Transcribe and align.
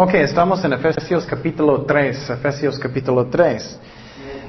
Ok, 0.00 0.14
estamos 0.14 0.64
en 0.64 0.72
Efesios 0.74 1.26
capítulo 1.26 1.82
3, 1.82 2.30
Efesios 2.30 2.78
capítulo 2.78 3.26
3. 3.26 3.80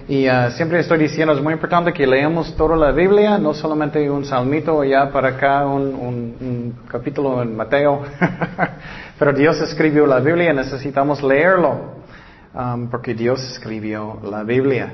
Y 0.08 0.30
uh, 0.30 0.52
siempre 0.52 0.80
estoy 0.80 1.00
diciendo, 1.00 1.34
es 1.34 1.42
muy 1.42 1.54
importante 1.54 1.92
que 1.92 2.06
leamos 2.06 2.56
toda 2.56 2.78
la 2.78 2.92
Biblia, 2.92 3.40
no 3.40 3.56
solamente 3.56 4.08
un 4.12 4.24
salmito 4.26 4.84
ya 4.84 5.10
para 5.12 5.30
acá, 5.30 5.66
un, 5.66 5.82
un, 5.96 6.36
un 6.40 6.76
capítulo 6.88 7.42
en 7.42 7.56
Mateo. 7.56 8.04
Pero 9.18 9.34
Dios 9.34 9.60
escribió 9.62 10.06
la 10.06 10.20
Biblia 10.20 10.52
y 10.52 10.56
necesitamos 10.56 11.24
leerlo, 11.24 11.96
um, 12.54 12.88
porque 12.88 13.16
Dios 13.16 13.42
escribió 13.52 14.20
la 14.30 14.44
Biblia. 14.44 14.94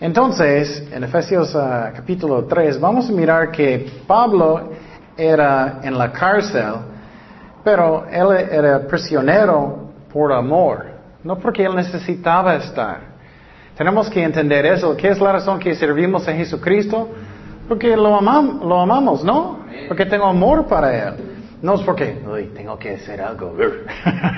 Entonces, 0.00 0.88
en 0.90 1.04
Efesios 1.04 1.54
uh, 1.54 1.94
capítulo 1.94 2.46
3, 2.46 2.80
vamos 2.80 3.10
a 3.10 3.12
mirar 3.12 3.50
que 3.50 3.92
Pablo 4.06 4.70
era 5.18 5.80
en 5.82 5.98
la 5.98 6.10
cárcel, 6.12 6.95
pero 7.66 8.06
él 8.08 8.48
era 8.48 8.86
prisionero 8.86 9.90
por 10.12 10.32
amor, 10.32 10.86
no 11.24 11.36
porque 11.36 11.64
él 11.64 11.74
necesitaba 11.74 12.54
estar. 12.54 13.00
Tenemos 13.76 14.08
que 14.08 14.22
entender 14.22 14.64
eso. 14.66 14.96
¿Qué 14.96 15.08
es 15.08 15.18
la 15.20 15.32
razón 15.32 15.58
que 15.58 15.74
servimos 15.74 16.28
a 16.28 16.32
Jesucristo? 16.32 17.08
Porque 17.66 17.96
lo, 17.96 18.14
amam 18.14 18.60
lo 18.62 18.80
amamos, 18.80 19.24
¿no? 19.24 19.64
Porque 19.88 20.06
tengo 20.06 20.26
amor 20.26 20.68
para 20.68 21.08
Él. 21.08 21.14
No 21.60 21.74
es 21.74 21.80
porque, 21.82 22.22
Uy, 22.24 22.52
tengo 22.54 22.78
que 22.78 22.94
hacer 22.94 23.20
algo, 23.20 23.56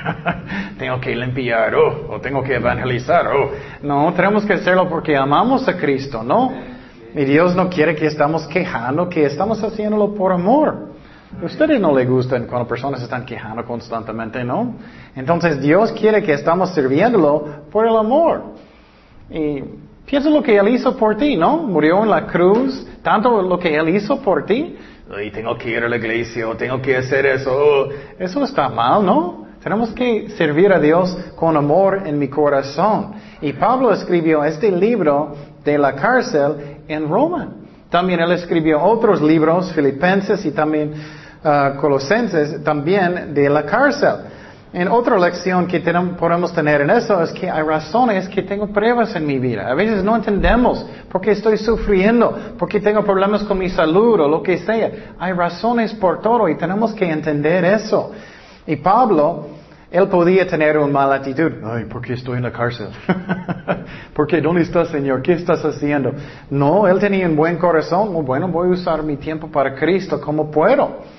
tengo 0.78 0.98
que 0.98 1.14
limpiar, 1.14 1.74
oh, 1.74 2.14
o 2.14 2.20
tengo 2.22 2.42
que 2.42 2.54
evangelizar. 2.54 3.26
Oh. 3.26 3.50
No, 3.82 4.10
tenemos 4.14 4.46
que 4.46 4.54
hacerlo 4.54 4.88
porque 4.88 5.14
amamos 5.14 5.68
a 5.68 5.76
Cristo, 5.76 6.22
¿no? 6.22 6.50
Y 7.14 7.26
Dios 7.26 7.54
no 7.54 7.68
quiere 7.68 7.94
que 7.94 8.06
estamos 8.06 8.46
quejando, 8.46 9.06
que 9.10 9.26
estamos 9.26 9.62
haciéndolo 9.62 10.14
por 10.14 10.32
amor. 10.32 10.88
Ustedes 11.42 11.78
no 11.78 11.94
les 11.94 12.08
gustan 12.08 12.46
cuando 12.46 12.66
personas 12.66 13.02
están 13.02 13.24
quejando 13.24 13.64
constantemente, 13.64 14.42
¿no? 14.42 14.74
Entonces 15.14 15.60
Dios 15.60 15.92
quiere 15.92 16.22
que 16.22 16.32
estamos 16.32 16.70
sirviéndolo 16.70 17.64
por 17.70 17.86
el 17.86 17.96
amor. 17.96 18.42
Y 19.30 19.62
piensa 20.06 20.30
lo 20.30 20.42
que 20.42 20.56
Él 20.56 20.68
hizo 20.68 20.96
por 20.96 21.16
ti, 21.16 21.36
¿no? 21.36 21.58
Murió 21.58 22.02
en 22.02 22.10
la 22.10 22.26
cruz, 22.26 22.86
tanto 23.02 23.42
lo 23.42 23.58
que 23.58 23.76
Él 23.76 23.90
hizo 23.90 24.20
por 24.20 24.46
ti. 24.46 24.76
Y 25.22 25.30
tengo 25.30 25.56
que 25.56 25.70
ir 25.70 25.84
a 25.84 25.88
la 25.88 25.96
iglesia, 25.96 26.48
o 26.48 26.56
tengo 26.56 26.80
que 26.80 26.96
hacer 26.96 27.26
eso. 27.26 27.88
Eso 28.18 28.42
está 28.42 28.68
mal, 28.68 29.04
¿no? 29.04 29.46
Tenemos 29.62 29.90
que 29.90 30.30
servir 30.30 30.72
a 30.72 30.80
Dios 30.80 31.16
con 31.36 31.56
amor 31.56 32.02
en 32.06 32.18
mi 32.18 32.28
corazón. 32.28 33.12
Y 33.42 33.52
Pablo 33.52 33.92
escribió 33.92 34.44
este 34.44 34.70
libro 34.70 35.34
de 35.64 35.76
la 35.76 35.94
cárcel 35.94 36.78
en 36.88 37.08
Roma. 37.08 37.48
También 37.90 38.20
él 38.20 38.32
escribió 38.32 38.82
otros 38.82 39.20
libros, 39.22 39.72
Filipenses 39.72 40.44
y 40.44 40.50
también 40.50 40.92
uh, 41.48 41.80
Colosenses, 41.80 42.62
también 42.62 43.32
de 43.34 43.48
la 43.48 43.64
cárcel. 43.64 44.14
En 44.70 44.88
otra 44.88 45.18
lección 45.18 45.66
que 45.66 45.80
tenemos, 45.80 46.18
podemos 46.18 46.52
tener 46.52 46.82
en 46.82 46.91
eso 46.91 47.22
es 47.22 47.32
que 47.32 47.50
hay 47.50 47.62
razones 47.62 48.28
que 48.28 48.42
tengo 48.42 48.66
pruebas 48.66 49.16
en 49.16 49.27
mi 49.27 49.38
vida. 49.38 49.66
A 49.66 49.74
veces 49.74 50.04
no 50.04 50.14
entendemos 50.14 50.84
por 51.10 51.22
qué 51.22 51.30
estoy 51.30 51.56
sufriendo, 51.56 52.36
por 52.58 52.69
qué 52.69 52.78
tengo 52.78 53.02
problemas 53.02 53.44
con 53.44 53.58
mi 53.58 53.70
salud 53.70 54.20
o 54.20 54.28
lo 54.28 54.42
que 54.42 54.58
sea. 54.58 55.14
Hay 55.19 55.32
razones 55.32 55.94
por 55.94 56.20
todo 56.20 56.48
y 56.50 56.56
tenemos 56.56 56.92
que 56.92 57.10
entender 57.10 57.65
eso. 57.65 58.12
Y 58.66 58.76
Pablo, 58.76 59.47
él 59.91 60.06
podía 60.09 60.47
tener 60.47 60.76
una 60.76 60.92
mala 60.92 61.15
actitud. 61.15 61.50
Ay, 61.65 61.86
¿por 61.86 62.03
qué 62.03 62.12
estoy 62.12 62.36
en 62.36 62.42
la 62.42 62.53
cárcel? 62.53 62.88
¿Por 64.12 64.26
qué? 64.26 64.42
¿Dónde 64.42 64.60
estás, 64.60 64.88
Señor? 64.88 65.22
¿Qué 65.22 65.32
estás 65.32 65.65
haciendo? 65.65 66.12
No, 66.50 66.86
él 66.86 66.98
tenía 66.98 67.26
un 67.26 67.36
buen 67.36 67.56
corazón. 67.56 68.22
Bueno, 68.26 68.48
voy 68.48 68.69
a 68.69 68.72
usar 68.72 69.03
mi 69.03 69.16
tiempo 69.16 69.50
para 69.50 69.75
Cristo 69.75 70.20
como 70.20 70.50
puedo. 70.50 71.17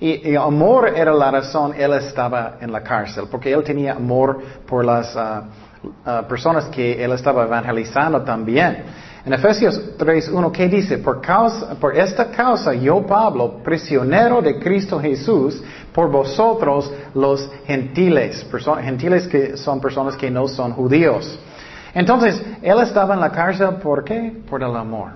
Y, 0.00 0.34
amor 0.34 0.88
era 0.96 1.12
la 1.12 1.30
razón 1.30 1.74
él 1.76 1.92
estaba 1.92 2.56
en 2.60 2.72
la 2.72 2.82
cárcel, 2.82 3.24
porque 3.30 3.52
él 3.52 3.62
tenía 3.62 3.92
amor 3.92 4.40
por 4.66 4.82
las 4.82 5.14
ah, 5.14 5.44
ah, 6.06 6.24
personas 6.26 6.64
que 6.66 7.04
él 7.04 7.12
estaba 7.12 7.44
evangelizando 7.44 8.22
también. 8.22 8.84
En 9.26 9.34
Efesios 9.34 9.78
3.1, 9.98 10.50
¿qué 10.50 10.68
dice? 10.68 10.96
Por, 10.96 11.20
causa, 11.20 11.74
por 11.74 11.94
esta 11.94 12.30
causa 12.30 12.72
yo, 12.72 13.06
Pablo, 13.06 13.62
prisionero 13.62 14.40
de 14.40 14.58
Cristo 14.58 14.98
Jesús, 14.98 15.62
por 15.92 16.10
vosotros 16.10 16.90
los 17.14 17.50
gentiles, 17.66 18.46
gentiles 18.82 19.28
que 19.28 19.58
son 19.58 19.78
personas 19.78 20.16
que 20.16 20.30
no 20.30 20.48
son 20.48 20.72
judíos. 20.72 21.38
Entonces, 21.92 22.42
él 22.62 22.80
estaba 22.80 23.12
en 23.12 23.20
la 23.20 23.30
cárcel, 23.30 23.74
¿por 23.82 24.02
qué? 24.02 24.32
Por 24.48 24.62
el 24.62 24.74
amor. 24.74 25.10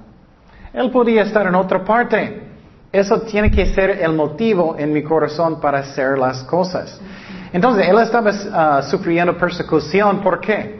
Él 0.74 0.90
podía 0.90 1.22
estar 1.22 1.46
en 1.46 1.54
otra 1.54 1.82
parte, 1.82 2.53
eso 2.94 3.22
tiene 3.22 3.50
que 3.50 3.66
ser 3.74 3.90
el 3.90 4.12
motivo 4.12 4.76
en 4.78 4.92
mi 4.92 5.02
corazón 5.02 5.60
para 5.60 5.80
hacer 5.80 6.16
las 6.16 6.44
cosas. 6.44 7.00
Entonces, 7.52 7.88
él 7.88 7.98
estaba 7.98 8.30
uh, 8.30 8.82
sufriendo 8.88 9.36
persecución. 9.36 10.20
¿Por 10.20 10.40
qué? 10.40 10.78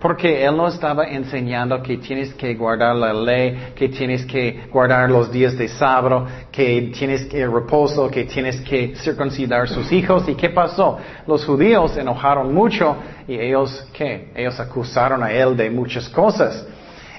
Porque 0.00 0.44
él 0.44 0.56
no 0.56 0.66
estaba 0.66 1.04
enseñando 1.04 1.80
que 1.80 1.98
tienes 1.98 2.34
que 2.34 2.56
guardar 2.56 2.96
la 2.96 3.12
ley, 3.12 3.74
que 3.76 3.88
tienes 3.88 4.26
que 4.26 4.66
guardar 4.72 5.08
los 5.08 5.30
días 5.30 5.56
de 5.56 5.68
sábado, 5.68 6.26
que 6.50 6.90
tienes 6.98 7.26
que 7.26 7.46
reposo, 7.46 8.10
que 8.10 8.24
tienes 8.24 8.60
que 8.62 8.96
circuncidar 8.96 9.68
sus 9.68 9.92
hijos. 9.92 10.28
¿Y 10.28 10.34
qué 10.34 10.50
pasó? 10.50 10.98
Los 11.28 11.44
judíos 11.44 11.96
enojaron 11.96 12.52
mucho 12.52 12.96
y 13.28 13.34
ellos, 13.38 13.86
¿qué? 13.92 14.32
Ellos 14.34 14.58
acusaron 14.58 15.22
a 15.22 15.30
él 15.30 15.56
de 15.56 15.70
muchas 15.70 16.08
cosas. 16.08 16.66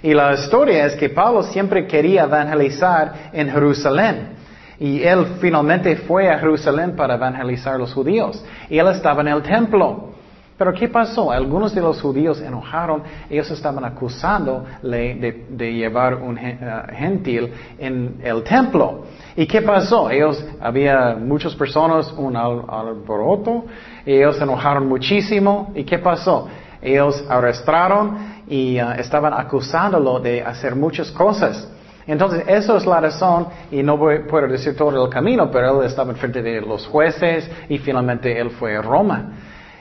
Y 0.03 0.13
la 0.13 0.33
historia 0.33 0.85
es 0.85 0.95
que 0.95 1.09
Pablo 1.09 1.43
siempre 1.43 1.87
quería 1.87 2.23
evangelizar 2.23 3.31
en 3.31 3.49
Jerusalén. 3.49 4.33
Y 4.77 5.01
él 5.01 5.25
finalmente 5.39 5.95
fue 5.95 6.29
a 6.29 6.37
Jerusalén 6.37 6.93
para 6.93 7.15
evangelizar 7.15 7.75
a 7.75 7.77
los 7.77 7.93
judíos. 7.93 8.43
Y 8.69 8.77
él 8.77 8.87
estaba 8.89 9.21
en 9.21 9.29
el 9.29 9.41
templo. 9.41 10.09
Pero 10.57 10.73
¿qué 10.73 10.89
pasó? 10.89 11.31
Algunos 11.31 11.73
de 11.73 11.81
los 11.81 12.01
judíos 12.01 12.41
enojaron, 12.41 13.01
ellos 13.29 13.49
estaban 13.49 13.83
acusándole 13.85 15.45
de, 15.49 15.73
llevar 15.73 16.15
un 16.15 16.37
eh, 16.37 16.59
gentil 16.95 17.51
en 17.79 18.17
el 18.21 18.43
templo. 18.43 19.05
¿Y 19.37 19.47
qué 19.47 19.61
pasó? 19.61 20.09
Ellos, 20.09 20.45
había 20.59 21.15
muchas 21.15 21.55
personas, 21.55 22.11
un 22.11 22.35
alboroto, 22.35 23.65
ellos 24.05 24.39
enojaron 24.41 24.87
muchísimo. 24.87 25.71
¿Y 25.75 25.85
qué 25.85 25.97
pasó? 25.97 26.49
Ellos 26.81 27.25
arrestaron 27.29 28.32
y 28.47 28.81
uh, 28.81 28.91
estaban 28.91 29.33
acusándolo 29.33 30.19
de 30.19 30.41
hacer 30.41 30.75
muchas 30.75 31.11
cosas. 31.11 31.67
Entonces, 32.05 32.43
eso 32.47 32.75
es 32.75 32.85
la 32.85 32.99
razón, 32.99 33.47
y 33.71 33.81
no 33.81 33.97
puedo 33.97 34.47
decir 34.47 34.75
todo 34.75 35.05
el 35.05 35.09
camino, 35.09 35.49
pero 35.49 35.81
él 35.81 35.87
estaba 35.87 36.13
frente 36.15 36.41
de 36.41 36.59
los 36.59 36.85
jueces 36.87 37.49
y 37.69 37.77
finalmente 37.77 38.37
él 38.37 38.49
fue 38.51 38.75
a 38.75 38.81
Roma. 38.81 39.31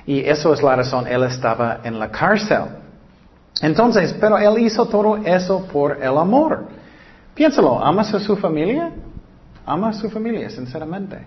Y 0.07 0.21
eso 0.21 0.53
es 0.53 0.63
la 0.63 0.77
razón, 0.77 1.07
él 1.07 1.25
estaba 1.25 1.81
en 1.83 1.99
la 1.99 2.11
cárcel. 2.11 2.63
Entonces, 3.61 4.17
pero 4.21 4.39
él 4.39 4.59
hizo 4.61 4.87
todo 4.87 5.17
eso 5.19 5.67
por 5.67 5.99
el 6.01 6.17
amor. 6.17 6.67
Piénsalo, 7.35 7.83
¿amas 7.85 8.13
a 8.15 8.21
su 8.21 8.37
familia? 8.37 8.91
Ama 9.67 9.89
a 9.91 9.93
su 9.93 10.09
familia, 10.09 10.49
sinceramente. 10.51 11.19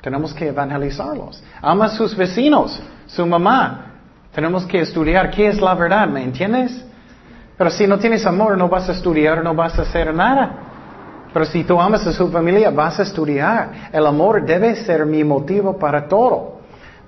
Tenemos 0.00 0.32
que 0.32 0.48
evangelizarlos. 0.48 1.42
Ama 1.60 1.86
a 1.86 1.88
sus 1.90 2.16
vecinos, 2.16 2.80
su 3.06 3.26
mamá, 3.26 3.97
tenemos 4.34 4.66
que 4.66 4.80
estudiar 4.80 5.30
qué 5.30 5.48
es 5.48 5.60
la 5.60 5.74
verdad, 5.74 6.06
¿me 6.06 6.22
entiendes? 6.22 6.84
Pero 7.56 7.70
si 7.70 7.86
no 7.86 7.98
tienes 7.98 8.24
amor, 8.24 8.56
no 8.56 8.68
vas 8.68 8.88
a 8.88 8.92
estudiar, 8.92 9.42
no 9.42 9.54
vas 9.54 9.78
a 9.78 9.82
hacer 9.82 10.14
nada. 10.14 10.68
Pero 11.32 11.44
si 11.44 11.64
tú 11.64 11.80
amas 11.80 12.06
a 12.06 12.12
su 12.12 12.30
familia, 12.30 12.70
vas 12.70 13.00
a 13.00 13.02
estudiar. 13.02 13.90
El 13.92 14.06
amor 14.06 14.46
debe 14.46 14.76
ser 14.76 15.04
mi 15.04 15.24
motivo 15.24 15.76
para 15.76 16.06
todo. 16.06 16.58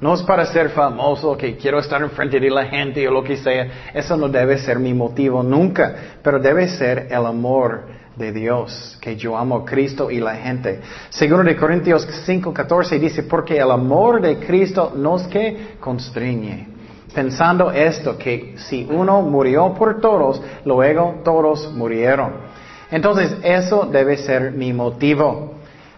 No 0.01 0.15
es 0.15 0.23
para 0.23 0.47
ser 0.47 0.71
famoso, 0.71 1.37
que 1.37 1.57
quiero 1.57 1.79
estar 1.79 2.03
enfrente 2.03 2.41
de 2.41 2.51
la 2.51 2.65
gente 2.65 3.07
o 3.07 3.13
lo 3.13 3.23
que 3.23 3.37
sea. 3.37 3.93
Eso 3.95 4.17
no 4.17 4.29
debe 4.29 4.59
ser 4.59 4.79
mi 4.79 4.93
motivo 4.93 5.43
nunca. 5.43 5.95
Pero 6.23 6.39
debe 6.39 6.69
ser 6.69 7.07
el 7.11 7.27
amor 7.27 7.85
de 8.17 8.33
Dios, 8.33 8.99
que 9.01 9.17
yo 9.17 9.37
amo 9.37 9.57
a 9.57 9.65
Cristo 9.65 10.11
y 10.11 10.19
la 10.19 10.35
gente. 10.35 10.81
Segundo 11.11 11.45
de 11.45 11.57
Corintios 11.57 12.09
5:14 12.27 12.99
dice, 12.99 13.23
porque 13.23 13.57
el 13.57 13.71
amor 13.71 14.21
de 14.21 14.39
Cristo 14.39 14.93
nos 14.97 15.29
que 15.29 15.77
constriñe 15.79 16.70
pensando 17.15 17.71
esto, 17.71 18.17
que 18.17 18.55
si 18.57 18.87
uno 18.91 19.23
murió 19.23 19.75
por 19.75 20.01
todos, 20.01 20.43
luego 20.65 21.21
todos 21.25 21.73
murieron. 21.73 22.33
Entonces, 22.91 23.37
eso 23.43 23.87
debe 23.91 24.17
ser 24.17 24.53
mi 24.53 24.73
motivo. 24.73 25.55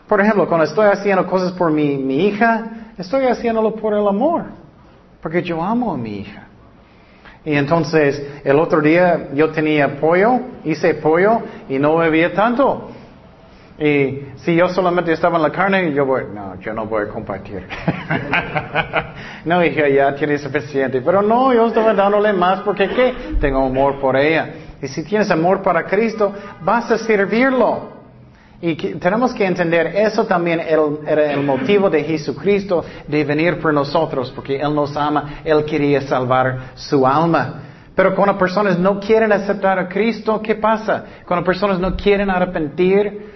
Por 0.08 0.20
ejemplo, 0.20 0.46
cuando 0.46 0.64
estoy 0.64 0.86
haciendo 0.86 1.26
cosas 1.26 1.52
por 1.52 1.70
mi, 1.70 1.96
mi 1.96 2.26
hija, 2.26 2.92
estoy 2.98 3.26
haciéndolo 3.26 3.74
por 3.74 3.94
el 3.94 4.06
amor, 4.06 4.44
porque 5.22 5.42
yo 5.42 5.62
amo 5.62 5.92
a 5.92 5.96
mi 5.96 6.18
hija. 6.18 6.48
Y 7.44 7.54
entonces, 7.54 8.22
el 8.44 8.58
otro 8.58 8.80
día 8.80 9.30
yo 9.34 9.50
tenía 9.50 9.98
pollo, 9.98 10.38
hice 10.64 10.94
pollo 10.94 11.40
y 11.68 11.78
no 11.78 11.96
bebía 11.96 12.32
tanto. 12.34 12.90
Y 13.82 14.28
si 14.36 14.54
yo 14.54 14.68
solamente 14.68 15.12
estaba 15.12 15.38
en 15.38 15.42
la 15.42 15.50
carne, 15.50 15.92
yo 15.92 16.06
voy, 16.06 16.22
no, 16.32 16.54
yo 16.60 16.72
no 16.72 16.86
voy 16.86 17.02
a 17.02 17.08
compartir. 17.08 17.66
no, 19.44 19.64
hija, 19.64 19.88
ya 19.88 20.14
tiene 20.14 20.38
suficiente. 20.38 21.00
Pero 21.00 21.20
no, 21.20 21.52
yo 21.52 21.66
estaba 21.66 21.92
dándole 21.92 22.32
más 22.32 22.60
porque 22.60 22.88
¿qué? 22.88 23.12
Tengo 23.40 23.66
amor 23.66 23.98
por 23.98 24.16
ella. 24.16 24.50
Y 24.80 24.86
si 24.86 25.02
tienes 25.02 25.28
amor 25.32 25.62
para 25.62 25.84
Cristo, 25.84 26.32
vas 26.60 26.92
a 26.92 26.98
servirlo. 26.98 27.90
Y 28.60 28.76
tenemos 28.76 29.34
que 29.34 29.44
entender, 29.44 29.88
eso 29.96 30.26
también 30.26 30.60
era 30.60 31.32
el 31.32 31.42
motivo 31.42 31.90
de 31.90 32.04
Jesucristo 32.04 32.84
de 33.08 33.24
venir 33.24 33.58
por 33.58 33.74
nosotros, 33.74 34.30
porque 34.30 34.60
Él 34.60 34.72
nos 34.72 34.96
ama, 34.96 35.40
Él 35.44 35.64
quería 35.64 36.02
salvar 36.02 36.70
su 36.76 37.04
alma. 37.04 37.62
Pero 37.96 38.14
cuando 38.14 38.38
personas 38.38 38.78
no 38.78 39.00
quieren 39.00 39.32
aceptar 39.32 39.80
a 39.80 39.88
Cristo, 39.88 40.40
¿qué 40.40 40.54
pasa? 40.54 41.04
Cuando 41.26 41.44
personas 41.44 41.80
no 41.80 41.96
quieren 41.96 42.30
arrepentir, 42.30 43.31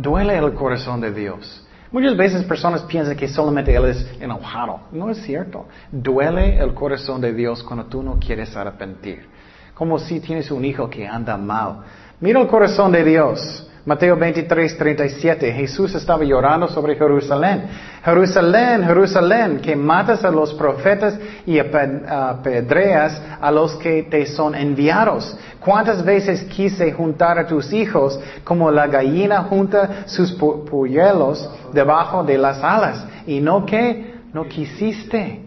duele 0.00 0.36
el 0.36 0.54
corazón 0.54 1.00
de 1.00 1.12
Dios. 1.12 1.66
Muchas 1.92 2.16
veces 2.16 2.44
personas 2.44 2.82
piensan 2.82 3.16
que 3.16 3.26
solamente 3.26 3.74
Él 3.74 3.84
es 3.86 4.06
enojado. 4.20 4.82
No 4.92 5.10
es 5.10 5.18
cierto. 5.22 5.66
Duele 5.90 6.58
el 6.58 6.72
corazón 6.72 7.20
de 7.20 7.32
Dios 7.32 7.62
cuando 7.62 7.86
tú 7.86 8.02
no 8.02 8.18
quieres 8.18 8.56
arrepentir. 8.56 9.28
Como 9.74 9.98
si 9.98 10.20
tienes 10.20 10.50
un 10.50 10.64
hijo 10.64 10.88
que 10.88 11.06
anda 11.06 11.36
mal. 11.36 11.80
Mira 12.20 12.40
el 12.40 12.46
corazón 12.46 12.92
de 12.92 13.04
Dios. 13.04 13.69
Mateo 13.86 14.14
23, 14.14 14.76
37, 14.76 15.52
Jesús 15.52 15.94
estaba 15.94 16.22
llorando 16.22 16.68
sobre 16.68 16.96
Jerusalén. 16.96 17.64
Jerusalén, 18.04 18.84
Jerusalén, 18.84 19.58
que 19.60 19.74
matas 19.74 20.22
a 20.22 20.30
los 20.30 20.52
profetas 20.52 21.18
y 21.46 21.58
apedreas 21.58 23.22
a 23.40 23.50
los 23.50 23.76
que 23.76 24.02
te 24.02 24.26
son 24.26 24.54
enviados. 24.54 25.34
¿Cuántas 25.60 26.04
veces 26.04 26.42
quise 26.44 26.92
juntar 26.92 27.38
a 27.38 27.46
tus 27.46 27.72
hijos 27.72 28.20
como 28.44 28.70
la 28.70 28.86
gallina 28.86 29.44
junta 29.44 30.04
sus 30.06 30.32
polluelos 30.32 31.48
debajo 31.72 32.22
de 32.22 32.36
las 32.36 32.62
alas? 32.62 33.06
Y 33.26 33.40
no 33.40 33.64
que 33.64 34.14
no 34.34 34.46
quisiste. 34.46 35.40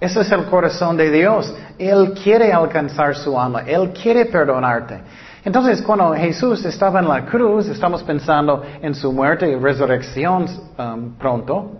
Ese 0.00 0.20
es 0.20 0.32
el 0.32 0.46
corazón 0.46 0.96
de 0.96 1.10
Dios. 1.12 1.54
Él 1.78 2.12
quiere 2.22 2.52
alcanzar 2.52 3.14
su 3.14 3.38
alma. 3.38 3.62
Él 3.66 3.90
quiere 3.90 4.26
perdonarte. 4.26 5.00
Entonces, 5.44 5.82
cuando 5.82 6.14
Jesús 6.14 6.64
estaba 6.64 7.00
en 7.00 7.08
la 7.08 7.24
cruz, 7.24 7.68
estamos 7.68 8.02
pensando 8.02 8.62
en 8.82 8.94
su 8.94 9.12
muerte 9.12 9.48
y 9.48 9.54
resurrección 9.54 10.46
um, 10.78 11.12
pronto. 11.12 11.72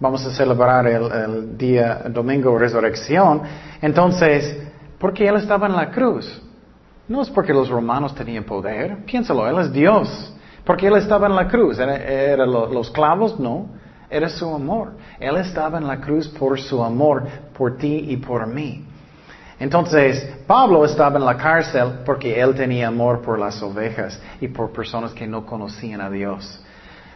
Vamos 0.00 0.24
a 0.26 0.30
celebrar 0.30 0.86
el, 0.86 1.58
día 1.58 2.02
domingo 2.08 2.56
resurrección. 2.56 3.42
Entonces, 3.82 4.56
¿por 4.98 5.12
qué 5.12 5.28
Él 5.28 5.36
estaba 5.36 5.66
en 5.66 5.74
la 5.74 5.90
cruz? 5.90 6.42
No 7.08 7.22
es 7.22 7.30
porque 7.30 7.52
los 7.52 7.68
romanos 7.68 8.14
tenían 8.14 8.44
poder. 8.44 9.04
Piénsalo, 9.04 9.48
Él 9.48 9.58
es 9.58 9.72
Dios. 9.72 10.34
Porque 10.64 10.86
Él 10.86 10.96
estaba 10.96 11.26
en 11.26 11.34
la 11.34 11.48
cruz. 11.48 11.78
¿Era, 11.78 12.46
los 12.46 12.90
clavos? 12.90 13.38
No. 13.40 13.66
Era 14.08 14.28
su 14.28 14.54
amor. 14.54 14.92
Él 15.18 15.36
estaba 15.36 15.78
en 15.78 15.86
la 15.86 16.00
cruz 16.00 16.28
por 16.28 16.58
su 16.60 16.82
amor, 16.82 17.24
por 17.56 17.76
ti 17.76 18.06
y 18.08 18.16
por 18.16 18.46
mí. 18.46 18.84
Entonces, 19.60 20.24
Pablo 20.46 20.84
estaba 20.84 21.18
en 21.18 21.24
la 21.24 21.36
cárcel 21.36 22.00
porque 22.04 22.40
él 22.40 22.54
tenía 22.54 22.88
amor 22.88 23.22
por 23.22 23.38
las 23.38 23.60
ovejas 23.62 24.20
y 24.40 24.48
por 24.48 24.70
personas 24.70 25.12
que 25.12 25.26
no 25.26 25.44
conocían 25.44 26.00
a 26.00 26.10
Dios. 26.10 26.60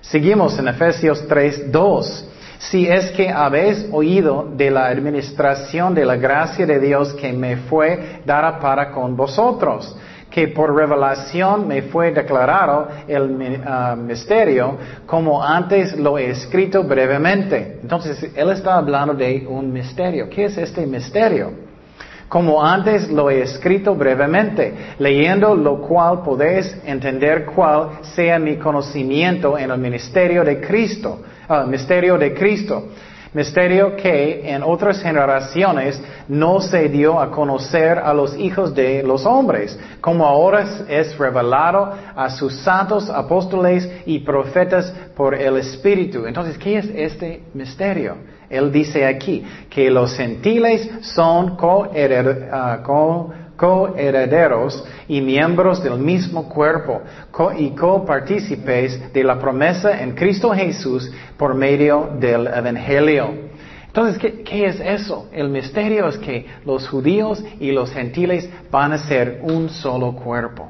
Seguimos 0.00 0.59
en 0.59 0.67
Efesios 0.67 1.25
3, 1.29 1.71
2. 1.71 2.29
Si 2.59 2.87
es 2.87 3.11
que 3.12 3.29
habéis 3.29 3.89
oído 3.93 4.49
de 4.56 4.71
la 4.71 4.87
administración 4.87 5.94
de 5.94 6.05
la 6.05 6.17
gracia 6.17 6.67
de 6.67 6.81
Dios 6.81 7.12
que 7.15 7.33
me 7.33 7.56
fue 7.56 8.23
dada 8.25 8.59
para 8.59 8.91
con 8.91 9.17
vosotros, 9.17 9.97
que 10.29 10.49
por 10.49 10.75
revelación 10.75 11.69
me 11.69 11.83
fue 11.83 12.11
declarado 12.11 12.88
el 13.06 13.62
ah, 13.65 13.95
misterio, 13.97 14.77
como 15.06 15.43
antes 15.43 15.97
lo 15.97 16.19
he 16.19 16.31
escrito 16.31 16.83
brevemente. 16.83 17.79
Entonces, 17.83 18.31
él 18.35 18.50
está 18.50 18.77
hablando 18.77 19.15
de 19.15 19.47
un 19.49 19.73
misterio. 19.73 20.29
¿Qué 20.29 20.47
es 20.47 20.56
este 20.56 20.87
misterio? 20.87 21.62
Como 22.32 22.64
antes 22.64 23.11
lo 23.11 23.29
he 23.29 23.43
escrito 23.43 23.94
brevemente, 23.94 24.94
leyendo 24.99 25.55
lo 25.55 25.82
cual 25.82 26.23
podéis 26.23 26.75
entender 26.82 27.44
cuál 27.44 27.99
sea 28.14 28.38
mi 28.38 28.56
conocimiento 28.56 29.58
en 29.58 29.70
el 29.70 29.76
ministerio 29.76 30.43
de 30.43 30.58
Cristo, 30.58 31.20
uh, 31.46 31.67
misterio 31.67 32.17
de 32.17 32.32
Cristo, 32.32 32.88
misterio 33.34 33.94
que 33.96 34.50
en 34.50 34.62
otras 34.62 35.02
generaciones 35.02 36.02
no 36.26 36.62
se 36.62 36.88
dio 36.88 37.20
a 37.20 37.31
conocer 37.31 37.99
a 37.99 38.14
los 38.14 38.35
hijos 38.38 38.75
de 38.75 39.02
los 39.02 39.26
hombres, 39.26 39.78
como 40.00 40.25
ahora 40.25 40.64
es 40.88 41.19
revelado 41.19 41.93
a 42.17 42.31
sus 42.31 42.55
santos 42.61 43.11
apóstoles 43.11 43.87
y 44.06 44.20
profetas 44.20 44.90
por 45.14 45.35
el 45.35 45.58
Espíritu. 45.58 46.25
Entonces, 46.25 46.56
¿qué 46.56 46.78
es 46.78 46.87
este 46.94 47.43
misterio? 47.52 48.17
Él 48.52 48.70
dice 48.70 49.06
aquí 49.06 49.43
que 49.70 49.90
los 49.90 50.14
gentiles 50.14 50.88
son 51.00 51.56
ah, 51.58 52.82
coherederos 53.56 54.84
y 55.08 55.22
miembros 55.22 55.82
del 55.82 55.99
mismo 55.99 56.50
cuerpo 56.50 57.00
y 57.56 57.70
copartícipes 57.70 59.10
de 59.10 59.25
la 59.25 59.38
promesa 59.38 60.02
en 60.02 60.12
Cristo 60.12 60.50
Jesús 60.50 61.10
por 61.38 61.54
medio 61.54 62.10
del 62.20 62.46
Evangelio. 62.46 63.52
Entonces, 63.87 64.19
¿qué, 64.19 64.43
¿qué, 64.43 64.66
es 64.66 64.81
eso? 64.81 65.28
El 65.32 65.49
misterio 65.49 66.08
es 66.08 66.19
que 66.19 66.46
los 66.66 66.87
judíos 66.87 67.43
y 67.58 67.72
los 67.72 67.90
gentiles 67.90 68.50
van 68.70 68.93
a 68.93 68.99
ser 68.99 69.40
un 69.43 69.70
solo 69.70 70.12
cuerpo. 70.12 70.69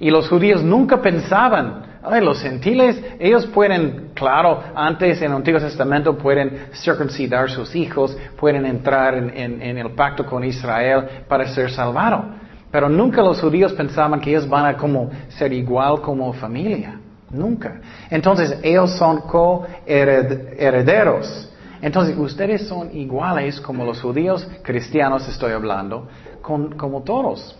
Y 0.00 0.10
los 0.10 0.28
judíos 0.28 0.62
nunca 0.64 1.00
pensaban 1.00 1.89
Los 2.02 2.40
gentiles, 2.40 2.98
ellos 3.18 3.44
pueden, 3.46 4.12
claro, 4.14 4.62
antes 4.74 5.20
en 5.20 5.32
el 5.32 5.36
Antiguo 5.36 5.60
Testamento 5.60 6.16
pueden 6.16 6.68
circuncidar 6.72 7.50
sus 7.50 7.76
hijos, 7.76 8.16
pueden 8.38 8.64
entrar 8.64 9.14
en, 9.14 9.78
el 9.78 9.90
pacto 9.90 10.24
con 10.24 10.42
Israel 10.42 11.06
para 11.28 11.46
ser 11.48 11.70
salvados. 11.70 12.24
Pero 12.70 12.88
nunca 12.88 13.20
los 13.22 13.38
judíos 13.40 13.74
pensaban 13.74 14.18
que 14.20 14.30
ellos 14.30 14.48
van 14.48 14.64
a 14.64 14.78
como 14.78 15.10
ser 15.28 15.52
igual 15.52 16.00
como 16.00 16.32
familia. 16.32 16.98
Nunca. 17.28 17.82
Entonces, 18.08 18.58
ellos 18.62 18.92
son 18.96 19.20
coherederos. 19.20 21.52
Entonces, 21.82 22.16
ustedes 22.16 22.66
son 22.66 22.96
iguales 22.96 23.60
como 23.60 23.84
los 23.84 24.00
judíos 24.00 24.48
cristianos, 24.62 25.28
estoy 25.28 25.52
hablando, 25.52 26.08
como 26.40 27.02
todos. 27.02 27.59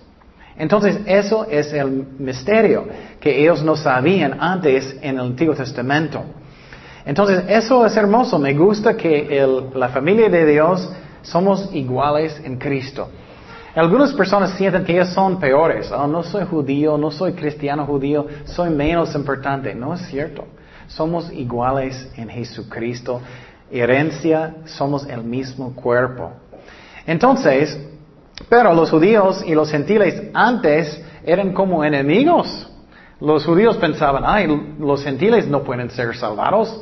Entonces, 0.60 1.00
eso 1.06 1.46
es 1.50 1.72
el 1.72 1.88
misterio 2.18 2.86
que 3.18 3.40
ellos 3.40 3.62
no 3.62 3.76
sabían 3.76 4.36
antes 4.38 4.94
en 5.00 5.14
el 5.14 5.20
Antiguo 5.20 5.54
Testamento. 5.54 6.22
Entonces, 7.06 7.44
eso 7.48 7.86
es 7.86 7.96
hermoso. 7.96 8.38
Me 8.38 8.52
gusta 8.52 8.94
que 8.94 9.42
la 9.74 9.88
familia 9.88 10.28
de 10.28 10.44
Dios 10.44 10.86
somos 11.22 11.70
iguales 11.72 12.38
en 12.44 12.58
Cristo. 12.58 13.08
Algunas 13.74 14.12
personas 14.12 14.50
sienten 14.50 14.84
que 14.84 14.92
ellos 14.92 15.08
son 15.14 15.40
peores. 15.40 15.90
Oh, 15.92 16.06
no 16.06 16.22
soy 16.22 16.44
judío, 16.44 16.98
no 16.98 17.10
soy 17.10 17.32
cristiano 17.32 17.86
judío, 17.86 18.26
soy 18.44 18.68
menos 18.68 19.14
importante. 19.14 19.74
No 19.74 19.94
es 19.94 20.02
cierto. 20.08 20.44
Somos 20.88 21.32
iguales 21.32 22.06
en 22.18 22.28
Jesucristo. 22.28 23.22
Herencia, 23.70 24.56
somos 24.66 25.06
el 25.08 25.24
mismo 25.24 25.74
cuerpo. 25.74 26.32
Entonces, 27.06 27.78
pero 28.48 28.74
los 28.74 28.90
judíos 28.90 29.42
y 29.46 29.54
los 29.54 29.70
gentiles 29.70 30.22
antes 30.34 31.00
eran 31.24 31.52
como 31.52 31.84
enemigos. 31.84 32.68
Los 33.20 33.44
judíos 33.44 33.76
pensaban, 33.76 34.22
ay, 34.26 34.46
los 34.78 35.04
gentiles 35.04 35.46
no 35.46 35.62
pueden 35.62 35.90
ser 35.90 36.16
salvados. 36.16 36.80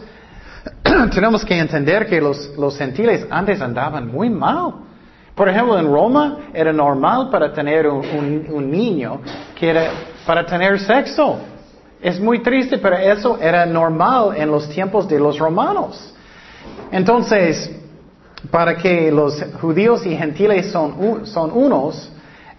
Tenemos 1.14 1.44
que 1.44 1.58
entender 1.58 2.06
que 2.06 2.20
los, 2.20 2.78
gentiles 2.78 3.26
antes 3.30 3.60
andaban 3.60 4.08
muy 4.08 4.30
mal. 4.30 4.74
Por 5.34 5.48
ejemplo, 5.48 5.78
en 5.78 5.86
Roma 5.86 6.38
era 6.52 6.72
normal 6.72 7.28
para 7.30 7.52
tener 7.52 7.86
un, 7.86 8.70
niño 8.70 9.20
para 10.26 10.44
tener 10.46 10.80
sexo. 10.80 11.38
Es 12.00 12.20
muy 12.20 12.40
triste, 12.42 12.78
pero 12.78 12.96
eso 12.96 13.38
era 13.40 13.66
normal 13.66 14.32
en 14.36 14.50
los 14.50 14.68
tiempos 14.68 15.08
de 15.08 15.18
los 15.18 15.38
romanos. 15.38 16.14
Entonces, 16.90 17.70
para 18.50 18.76
que 18.76 19.10
los 19.10 19.42
judíos 19.60 20.06
y 20.06 20.16
gentiles 20.16 20.70
son, 20.70 21.26
son 21.26 21.50
unos, 21.52 22.12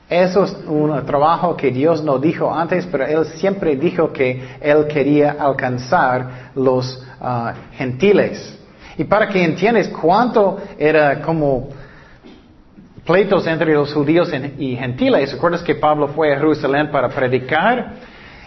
eso 0.09 0.43
es 0.43 0.57
un 0.67 1.05
trabajo 1.05 1.55
que 1.55 1.69
Dios 1.71 2.03
no 2.03 2.17
dijo 2.17 2.53
antes, 2.53 2.87
pero 2.87 3.05
Él 3.05 3.25
siempre 3.25 3.75
dijo 3.75 4.11
que 4.11 4.57
Él 4.59 4.87
quería 4.87 5.35
alcanzar 5.39 6.51
los 6.55 7.05
ah, 7.21 7.53
gentiles. 7.73 8.57
Y 8.97 9.03
para 9.03 9.29
que 9.29 9.43
entiendas 9.43 9.87
cuánto 9.87 10.57
era 10.77 11.21
como 11.21 11.69
pleitos 13.05 13.47
entre 13.47 13.73
los 13.73 13.93
judíos 13.93 14.31
y 14.57 14.75
gentiles, 14.75 15.31
¿recuerdas 15.31 15.63
que 15.63 15.75
Pablo 15.75 16.09
fue 16.09 16.33
a 16.33 16.37
Jerusalén 16.37 16.89
para 16.91 17.09
predicar? 17.09 17.93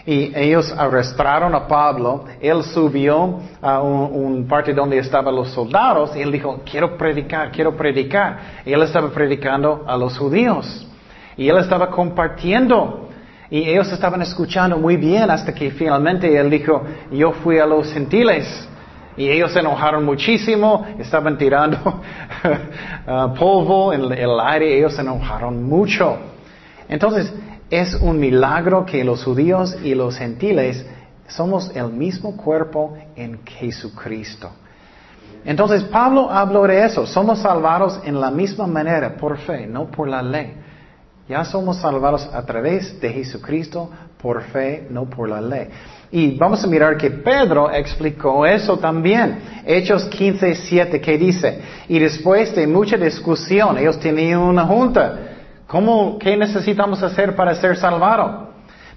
Y 0.05 0.33
ellos 0.35 0.73
arrestaron 0.77 1.55
a 1.55 1.65
Pablo, 1.65 2.25
él 2.41 2.61
subió 2.63 3.39
a 3.61 3.81
un, 3.81 4.45
parte 4.47 4.73
donde 4.73 4.97
estaban 4.97 5.33
los 5.33 5.51
soldados 5.51 6.13
y 6.15 6.21
él 6.21 6.31
dijo, 6.31 6.61
quiero 6.69 6.97
predicar, 6.97 7.51
quiero 7.51 7.75
predicar. 7.77 8.37
Él 8.65 8.81
estaba 8.81 9.09
predicando 9.09 9.85
a 9.87 9.95
los 9.95 10.17
judíos. 10.17 10.85
Y 11.37 11.47
él 11.47 11.57
estaba 11.57 11.89
compartiendo. 11.89 13.09
Y 13.49 13.69
ellos 13.69 13.91
estaban 13.93 14.21
escuchando 14.21 14.77
muy 14.77 14.97
bien 14.97 15.31
hasta 15.31 15.53
que 15.53 15.71
finalmente 15.71 16.35
él 16.35 16.49
dijo, 16.49 16.83
yo 17.09 17.31
fui 17.31 17.59
a 17.59 17.65
los 17.65 17.93
gentiles. 17.93 18.67
Y 19.15 19.29
ellos 19.29 19.53
se 19.53 19.59
enojaron 19.59 20.03
muchísimo, 20.03 20.85
estaban 20.97 21.37
tirando 21.37 21.77
uh, 21.77 23.33
polvo 23.39 23.93
en 23.93 24.11
el 24.11 24.39
aire, 24.39 24.79
ellos 24.79 24.95
se 24.95 25.01
enojaron 25.01 25.63
mucho. 25.63 26.17
Entonces, 26.89 27.31
es 27.69 27.95
un 27.95 28.19
milagro 28.19 28.85
que 28.85 29.03
los 29.03 29.23
judíos 29.23 29.75
y 29.83 29.95
los 29.95 30.17
gentiles 30.17 30.85
Somos 31.27 31.71
el 31.75 31.89
mismo 31.89 32.35
cuerpo 32.35 32.95
en 33.15 33.39
Jesucristo. 33.45 34.51
Entonces 35.45 35.83
Pablo 35.83 36.29
habló 36.29 36.63
de 36.63 36.85
eso. 36.85 37.05
Somos 37.05 37.39
salvados 37.39 37.99
en 38.05 38.19
la 38.19 38.29
misma 38.29 38.67
manera, 38.67 39.15
por 39.15 39.37
fe, 39.37 39.65
no 39.65 39.89
por 39.89 40.07
la 40.07 40.21
ley. 40.21 40.53
Ya 41.27 41.45
somos 41.45 41.77
salvados 41.77 42.29
a 42.33 42.45
través 42.45 42.99
de 42.99 43.09
Jesucristo 43.09 43.89
por 44.21 44.43
fe, 44.43 44.87
no 44.89 45.05
por 45.05 45.29
la 45.29 45.41
ley. 45.41 45.69
Y 46.11 46.37
vamos 46.37 46.63
a 46.63 46.67
mirar 46.67 46.97
que 46.97 47.09
Pedro 47.09 47.71
explicó 47.71 48.45
eso 48.45 48.77
también. 48.77 49.63
Hechos 49.65 50.05
15, 50.05 50.55
7, 50.55 51.01
que 51.01 51.17
dice, 51.17 51.59
y 51.87 51.97
después 51.97 52.53
de 52.55 52.67
mucha 52.67 52.97
discusión, 52.97 53.77
ellos 53.77 53.99
tenían 53.99 54.39
una 54.39 54.65
junta. 54.65 55.32
¿Cómo, 55.67 56.17
qué 56.19 56.37
necesitamos 56.37 57.01
hacer 57.01 57.35
para 57.35 57.55
ser 57.55 57.77
salvados? 57.77 58.53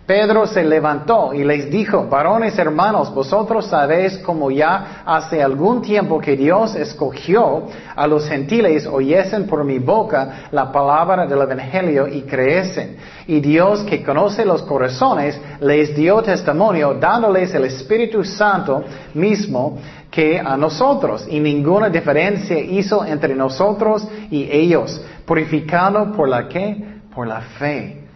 Pedro 0.06 0.46
se 0.46 0.62
levantó 0.62 1.34
y 1.34 1.42
les 1.42 1.68
dijo, 1.68 2.06
varones 2.06 2.56
hermanos, 2.58 3.12
vosotros 3.12 3.66
sabéis 3.66 4.18
como 4.18 4.52
ya 4.52 5.02
hace 5.04 5.42
algún 5.42 5.82
tiempo 5.82 6.20
que 6.20 6.36
Dios 6.36 6.76
escogió 6.76 7.64
a 7.96 8.06
los 8.06 8.28
gentiles 8.28 8.86
oyesen 8.86 9.48
por 9.48 9.64
mi 9.64 9.80
boca 9.80 10.48
la 10.52 10.70
palabra 10.70 11.26
del 11.26 11.42
Evangelio 11.42 12.06
y 12.06 12.22
creesen. 12.22 12.96
Y 13.26 13.40
Dios 13.40 13.80
que 13.80 14.04
conoce 14.04 14.44
los 14.44 14.62
corazones 14.62 15.40
les 15.58 15.96
dio 15.96 16.22
testimonio 16.22 16.94
dándoles 16.94 17.52
el 17.54 17.64
Espíritu 17.64 18.22
Santo 18.22 18.84
mismo 19.14 19.76
que 20.10 20.38
a 20.38 20.56
nosotros 20.56 21.26
y 21.28 21.40
ninguna 21.40 21.88
diferencia 21.88 22.58
hizo 22.58 23.04
entre 23.04 23.34
nosotros 23.34 24.06
y 24.30 24.48
ellos, 24.50 25.00
purificado 25.24 26.12
por 26.12 26.28
la 26.28 26.48
que? 26.48 27.00
Por 27.14 27.26
la 27.26 27.40
fe 27.40 28.06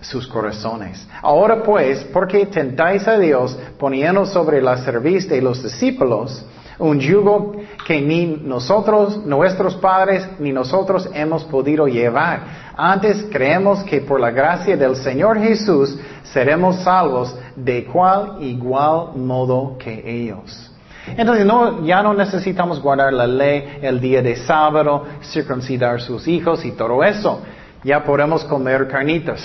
sus 0.00 0.26
corazones. 0.26 1.06
Ahora 1.22 1.62
pues, 1.62 2.04
¿por 2.04 2.26
qué 2.26 2.46
tentáis 2.46 3.06
a 3.06 3.18
Dios 3.18 3.56
poniendo 3.78 4.24
sobre 4.26 4.62
la 4.62 4.78
cerviz 4.78 5.28
de 5.28 5.42
los 5.42 5.62
discípulos 5.62 6.44
un 6.78 6.98
yugo 6.98 7.52
que 7.86 8.00
ni 8.00 8.24
nosotros, 8.42 9.18
nuestros 9.26 9.76
padres, 9.76 10.26
ni 10.38 10.52
nosotros 10.52 11.08
hemos 11.12 11.44
podido 11.44 11.86
llevar? 11.86 12.70
Antes 12.76 13.26
creemos 13.30 13.82
que 13.84 14.00
por 14.00 14.18
la 14.18 14.30
gracia 14.30 14.76
del 14.76 14.96
Señor 14.96 15.38
Jesús 15.38 15.98
seremos 16.24 16.76
salvos 16.82 17.36
de 17.54 17.84
cual 17.84 18.38
igual 18.40 19.16
modo 19.16 19.76
que 19.78 20.02
ellos. 20.06 20.69
Entonces 21.06 21.46
no, 21.46 21.84
ya 21.84 22.02
no 22.02 22.14
necesitamos 22.14 22.80
guardar 22.80 23.12
la 23.12 23.26
ley 23.26 23.78
el 23.82 24.00
día 24.00 24.22
de 24.22 24.36
sábado, 24.36 25.06
circuncidar 25.22 26.00
sus 26.00 26.26
hijos 26.28 26.64
y 26.64 26.72
todo 26.72 27.02
eso 27.02 27.40
ya 27.82 28.04
podemos 28.04 28.44
comer 28.44 28.88
carnitas. 28.88 29.42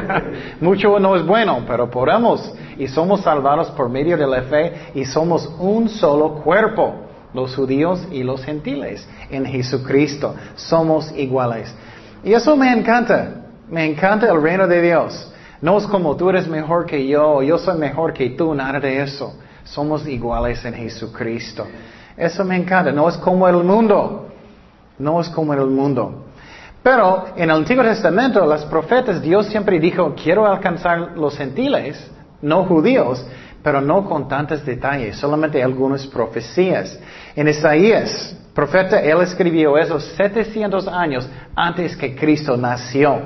Mucho 0.60 0.98
no 0.98 1.16
es 1.16 1.26
bueno, 1.26 1.64
pero 1.66 1.90
podemos. 1.90 2.52
Y 2.78 2.86
somos 2.88 3.22
salvados 3.22 3.70
por 3.72 3.88
medio 3.88 4.16
de 4.16 4.26
la 4.26 4.42
fe 4.42 4.90
y 4.94 5.04
somos 5.04 5.46
un 5.58 5.88
solo 5.88 6.34
cuerpo, 6.42 6.94
los 7.32 7.54
judíos 7.54 8.06
y 8.10 8.22
los 8.22 8.44
gentiles, 8.44 9.06
en 9.30 9.44
Jesucristo. 9.44 10.34
Somos 10.54 11.12
iguales. 11.16 11.74
Y 12.22 12.32
eso 12.32 12.56
me 12.56 12.72
encanta. 12.72 13.40
Me 13.68 13.86
encanta 13.86 14.30
el 14.30 14.40
reino 14.40 14.66
de 14.66 14.80
Dios. 14.80 15.32
No 15.60 15.78
es 15.78 15.86
como 15.86 16.16
tú 16.16 16.30
eres 16.30 16.46
mejor 16.46 16.86
que 16.86 17.06
yo, 17.06 17.42
yo 17.42 17.58
soy 17.58 17.78
mejor 17.78 18.12
que 18.12 18.30
tú, 18.30 18.54
nada 18.54 18.78
de 18.78 19.02
eso. 19.02 19.34
Somos 19.64 20.06
iguales 20.06 20.64
en 20.64 20.74
Jesucristo. 20.74 21.66
Eso 22.16 22.44
me 22.44 22.56
encanta. 22.56 22.92
No 22.92 23.08
es 23.08 23.16
como 23.16 23.48
el 23.48 23.64
mundo. 23.64 24.28
No 24.98 25.20
es 25.20 25.28
como 25.28 25.52
el 25.54 25.66
mundo. 25.66 26.26
Pero 26.82 27.28
en 27.34 27.44
el 27.44 27.56
Antiguo 27.56 27.82
Testamento, 27.82 28.44
los 28.44 28.64
profetas, 28.66 29.22
Dios 29.22 29.46
siempre 29.46 29.80
dijo, 29.80 30.14
quiero 30.22 30.46
alcanzar 30.46 31.16
los 31.16 31.36
gentiles, 31.36 32.10
no 32.42 32.66
judíos, 32.66 33.24
pero 33.62 33.80
no 33.80 34.04
con 34.04 34.28
tantos 34.28 34.64
detalles, 34.66 35.16
solamente 35.16 35.62
algunas 35.62 36.06
profecías. 36.06 37.00
En 37.34 37.48
Isaías, 37.48 38.36
profeta, 38.54 39.00
él 39.00 39.22
escribió 39.22 39.78
esos 39.78 40.04
700 40.16 40.86
años 40.86 41.26
antes 41.56 41.96
que 41.96 42.14
Cristo 42.14 42.54
nació. 42.58 43.18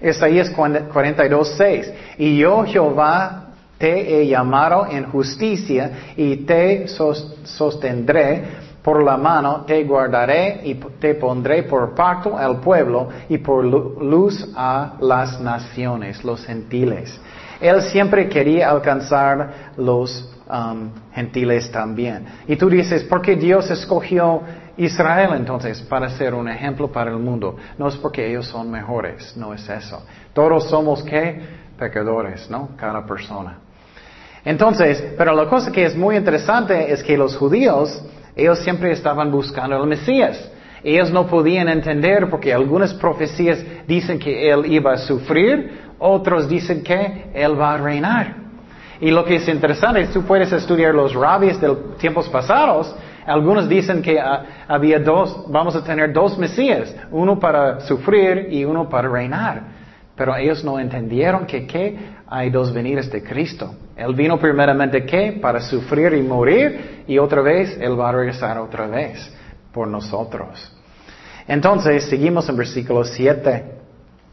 Isaías 0.00 0.48
42, 0.50 1.54
6. 1.58 1.92
Y 2.18 2.38
yo, 2.38 2.64
Jehová, 2.64 3.49
te 3.80 4.20
he 4.20 4.28
llamado 4.28 4.86
en 4.86 5.06
justicia 5.10 6.12
y 6.14 6.36
te 6.44 6.86
sostendré 6.86 8.44
por 8.82 9.02
la 9.02 9.16
mano 9.16 9.64
te 9.66 9.84
guardaré 9.84 10.60
y 10.64 10.74
te 10.74 11.14
pondré 11.14 11.64
por 11.64 11.94
pacto 11.94 12.36
al 12.36 12.60
pueblo 12.60 13.08
y 13.28 13.38
por 13.38 13.64
luz 13.64 14.48
a 14.56 14.94
las 15.00 15.40
naciones, 15.40 16.24
los 16.24 16.44
gentiles. 16.44 17.20
Él 17.60 17.82
siempre 17.82 18.28
quería 18.28 18.70
alcanzar 18.70 19.72
los 19.76 20.34
um, 20.48 20.90
gentiles 21.12 21.70
también. 21.70 22.24
Y 22.48 22.56
tú 22.56 22.70
dices, 22.70 23.04
¿por 23.04 23.20
qué 23.20 23.36
Dios 23.36 23.70
escogió 23.70 24.42
Israel 24.78 25.32
entonces 25.34 25.82
para 25.82 26.08
ser 26.08 26.32
un 26.32 26.48
ejemplo 26.48 26.90
para 26.90 27.10
el 27.10 27.18
mundo? 27.18 27.56
No 27.76 27.88
es 27.88 27.96
porque 27.96 28.30
ellos 28.30 28.46
son 28.46 28.70
mejores, 28.70 29.36
no 29.36 29.52
es 29.52 29.68
eso. 29.68 30.02
Todos 30.32 30.70
somos 30.70 31.02
qué? 31.02 31.60
Pecadores, 31.78 32.48
¿no? 32.50 32.70
Cada 32.78 33.04
persona. 33.04 33.58
Entonces, 34.44 35.14
pero 35.18 35.34
la 35.34 35.46
cosa 35.46 35.70
que 35.70 35.84
es 35.84 35.96
muy 35.96 36.16
interesante 36.16 36.92
es 36.92 37.02
que 37.02 37.16
los 37.16 37.36
judíos 37.36 38.02
ellos 38.36 38.60
siempre 38.60 38.92
estaban 38.92 39.30
buscando 39.30 39.76
al 39.76 39.86
Mesías. 39.86 40.50
Ellos 40.82 41.10
no 41.10 41.26
podían 41.26 41.68
entender 41.68 42.30
porque 42.30 42.54
algunas 42.54 42.94
profecías 42.94 43.62
dicen 43.86 44.18
que 44.18 44.50
Él 44.50 44.64
iba 44.66 44.94
a 44.94 44.98
sufrir, 44.98 45.78
otros 45.98 46.48
dicen 46.48 46.82
que 46.82 47.30
Él 47.34 47.60
va 47.60 47.74
a 47.74 47.76
reinar. 47.76 48.36
Y 49.00 49.10
lo 49.10 49.24
que 49.24 49.36
es 49.36 49.48
interesante 49.48 50.00
es 50.02 50.10
tú 50.10 50.22
puedes 50.22 50.52
estudiar 50.52 50.94
los 50.94 51.14
rabies 51.14 51.60
de 51.60 51.74
tiempos 51.98 52.28
pasados. 52.28 52.94
Algunos 53.26 53.68
dicen 53.68 54.00
que 54.00 54.18
ah, 54.18 54.64
había 54.68 54.98
dos, 54.98 55.44
vamos 55.48 55.76
a 55.76 55.84
tener 55.84 56.12
dos 56.12 56.38
Mesías, 56.38 56.94
uno 57.10 57.38
para 57.38 57.80
sufrir 57.80 58.48
y 58.50 58.64
uno 58.64 58.88
para 58.88 59.08
reinar. 59.08 59.80
Pero 60.16 60.34
ellos 60.36 60.64
no 60.64 60.78
entendieron 60.78 61.46
que 61.46 61.66
¿qué? 61.66 61.98
hay 62.26 62.50
dos 62.50 62.72
venidas 62.72 63.10
de 63.10 63.22
Cristo. 63.22 63.74
Él 64.00 64.14
vino 64.14 64.38
primeramente 64.38 65.04
¿qué? 65.04 65.38
Para 65.42 65.60
sufrir 65.60 66.14
y 66.14 66.22
morir 66.22 67.04
y 67.06 67.18
otra 67.18 67.42
vez 67.42 67.76
Él 67.78 68.00
va 68.00 68.08
a 68.08 68.12
regresar 68.12 68.58
otra 68.58 68.86
vez 68.86 69.30
por 69.72 69.86
nosotros. 69.86 70.72
Entonces, 71.46 72.04
seguimos 72.04 72.48
en 72.48 72.56
versículo 72.56 73.04
7. 73.04 73.64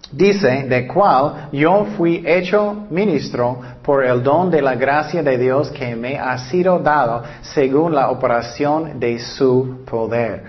Dice, 0.10 0.64
de 0.70 0.88
cual 0.88 1.50
yo 1.52 1.86
fui 1.98 2.24
hecho 2.26 2.86
ministro 2.90 3.60
por 3.84 4.06
el 4.06 4.24
don 4.24 4.50
de 4.50 4.62
la 4.62 4.76
gracia 4.76 5.22
de 5.22 5.38
Dios 5.38 5.70
que 5.72 5.98
me 5.98 6.18
ha 6.18 6.38
sido 6.38 6.80
dado 6.80 7.24
según 7.42 7.94
la 7.94 8.10
operación 8.10 8.98
de 8.98 9.20
su 9.20 9.84
poder. 9.86 10.44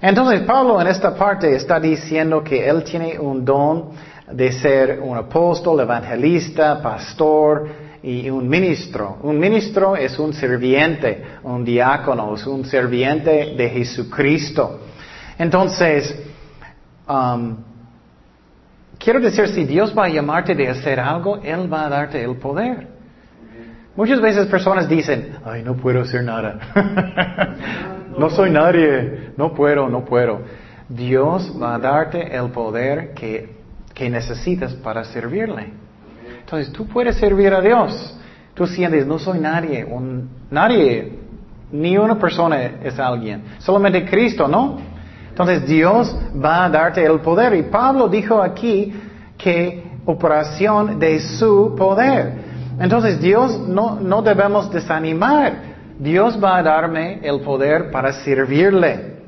Entonces 0.00 0.40
Pablo 0.42 0.80
en 0.80 0.86
esta 0.86 1.14
parte 1.14 1.54
está 1.54 1.78
diciendo 1.78 2.42
que 2.42 2.66
él 2.66 2.82
tiene 2.84 3.18
un 3.18 3.44
don 3.44 3.90
de 4.32 4.50
ser 4.50 4.98
un 5.02 5.18
apóstol, 5.18 5.80
evangelista, 5.80 6.80
pastor 6.80 7.89
y 8.02 8.30
un 8.30 8.48
ministro. 8.48 9.18
Un 9.22 9.38
ministro 9.38 9.96
es 9.96 10.18
un 10.18 10.32
serviente, 10.32 11.22
un 11.42 11.64
diácono, 11.64 12.34
es 12.34 12.46
un 12.46 12.64
serviente 12.64 13.54
de 13.56 13.68
Jesucristo. 13.70 14.80
Entonces, 15.38 16.18
um, 17.08 17.56
quiero 18.98 19.20
decir, 19.20 19.48
si 19.48 19.64
Dios 19.64 19.96
va 19.96 20.06
a 20.06 20.08
llamarte 20.08 20.54
de 20.54 20.68
hacer 20.68 21.00
algo, 21.00 21.40
Él 21.42 21.72
va 21.72 21.86
a 21.86 21.88
darte 21.88 22.22
el 22.22 22.36
poder. 22.36 22.88
Muchas 23.96 24.20
veces 24.20 24.46
personas 24.46 24.88
dicen, 24.88 25.36
ay, 25.44 25.62
no 25.62 25.76
puedo 25.76 26.02
hacer 26.02 26.24
nada. 26.24 26.58
no 28.18 28.30
soy 28.30 28.50
nadie, 28.50 29.32
no 29.36 29.52
puedo, 29.52 29.88
no 29.88 30.04
puedo. 30.04 30.42
Dios 30.88 31.52
va 31.60 31.74
a 31.74 31.78
darte 31.78 32.34
el 32.34 32.50
poder 32.50 33.14
que 33.14 33.60
que 34.00 34.08
necesitas 34.08 34.72
para 34.72 35.04
servirle. 35.04 35.74
Entonces 36.50 36.72
tú 36.72 36.84
puedes 36.84 37.14
servir 37.14 37.54
a 37.54 37.60
Dios. 37.60 38.12
Tú 38.54 38.66
sientes, 38.66 39.06
no 39.06 39.20
soy 39.20 39.38
nadie, 39.38 39.84
un, 39.84 40.28
nadie, 40.50 41.16
ni 41.70 41.96
una 41.96 42.18
persona 42.18 42.60
es 42.82 42.98
alguien, 42.98 43.44
solamente 43.58 44.04
Cristo, 44.04 44.48
¿no? 44.48 44.80
Entonces 45.28 45.64
Dios 45.64 46.12
va 46.44 46.64
a 46.64 46.68
darte 46.68 47.04
el 47.04 47.20
poder. 47.20 47.54
Y 47.54 47.62
Pablo 47.62 48.08
dijo 48.08 48.42
aquí 48.42 48.92
que 49.38 49.92
operación 50.04 50.98
de 50.98 51.20
su 51.20 51.72
poder. 51.78 52.32
Entonces 52.80 53.20
Dios 53.20 53.56
no, 53.68 54.00
no 54.00 54.20
debemos 54.20 54.72
desanimar. 54.72 55.52
Dios 56.00 56.36
va 56.42 56.56
a 56.56 56.62
darme 56.64 57.20
el 57.22 57.42
poder 57.42 57.92
para 57.92 58.12
servirle. 58.12 59.18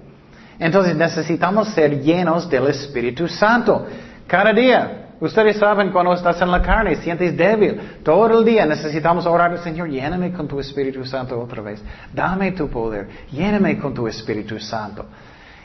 Entonces 0.59 0.97
necesitamos 0.97 1.69
ser 1.69 2.01
llenos 2.01 2.51
del 2.51 2.67
Espíritu 2.67 3.29
Santo. 3.29 3.87
Cada 4.27 4.53
día. 4.53 5.02
Ustedes 5.23 5.57
saben 5.57 5.93
cuando 5.93 6.13
estás 6.15 6.43
en 6.43 6.51
la 6.51 6.61
carne, 6.61 6.97
sientes 6.97 7.37
débil. 7.37 7.81
Todo 8.03 8.41
el 8.41 8.45
día 8.45 8.67
necesitamos 8.67 9.25
orar, 9.25 9.57
Señor, 9.59 9.89
lléname 9.89 10.33
con 10.33 10.49
tu 10.49 10.59
Espíritu 10.59 11.05
Santo 11.05 11.41
otra 11.41 11.63
vez. 11.63 11.81
Dame 12.13 12.51
tu 12.51 12.69
poder. 12.69 13.07
Lléname 13.31 13.79
con 13.79 13.95
tu 13.95 14.09
Espíritu 14.09 14.59
Santo. 14.59 15.07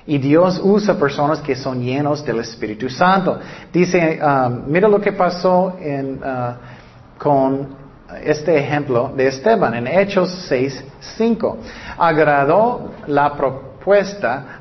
Y 0.06 0.20
Dios 0.20 0.62
usa 0.64 0.94
personas 0.94 1.40
que 1.40 1.56
son 1.56 1.82
llenos 1.82 2.24
del 2.24 2.38
Espíritu 2.38 2.88
Santo. 2.88 3.40
Dice, 3.74 4.20
um, 4.22 4.62
mira 4.68 4.88
lo 4.88 5.02
que 5.02 5.14
pasó 5.14 5.76
uh, 5.76 7.18
con 7.18 7.68
este 8.24 8.60
ejemplo 8.60 9.12
de 9.18 9.28
Esteban 9.28 9.74
en 9.74 9.88
Hechos 9.88 10.30
6, 10.50 10.84
5. 11.00 11.58
Agradó 11.98 12.92
la 13.08 13.34
propuesta 13.34 13.67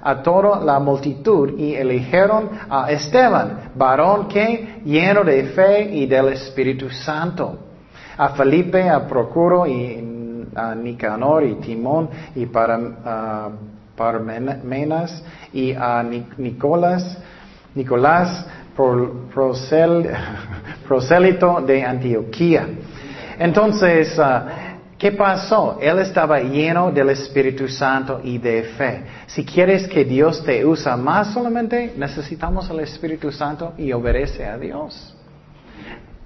a 0.03 0.23
toda 0.23 0.61
la 0.61 0.79
multitud 0.79 1.59
y 1.59 1.75
eligieron 1.75 2.51
a 2.71 2.91
Esteban, 2.91 3.73
varón 3.75 4.29
que 4.29 4.81
lleno 4.85 5.25
de 5.25 5.45
fe 5.47 5.83
y 5.83 6.07
del 6.07 6.29
Espíritu 6.29 6.89
Santo. 6.91 7.59
A 8.17 8.31
Felipe, 8.31 8.89
a 8.89 9.07
Procuro 9.07 9.67
y 9.67 10.49
a 10.55 10.75
Nicanor 10.75 11.45
y 11.45 11.57
Timón 11.57 12.09
y 12.35 12.47
para, 12.47 13.51
Parmenas 13.97 15.23
y 15.53 15.73
a 15.73 16.03
Nicolás, 16.37 17.19
Nicolás, 17.75 18.47
prosélito 20.87 21.61
de 21.63 21.83
Antioquía. 21.83 22.69
Entonces, 23.39 24.19
ah, 24.19 24.66
¿qué 24.99 25.13
pasó? 25.13 25.79
Él 25.81 25.99
estaba 25.99 26.41
lleno 26.41 26.91
del 26.91 27.11
Espíritu 27.11 27.69
Santo 27.69 28.21
y 28.23 28.39
de 28.39 28.63
fe. 28.77 29.03
Si 29.27 29.45
quieres 29.45 29.87
que 29.89 30.05
Dios 30.05 30.43
te 30.45 30.65
use 30.65 30.95
más 30.97 31.33
solamente, 31.33 31.95
necesitamos 31.97 32.69
el 32.71 32.81
Espíritu 32.81 33.31
Santo 33.31 33.75
y 33.77 33.93
obedece 33.93 34.45
a 34.47 34.59
Dios. 34.59 35.15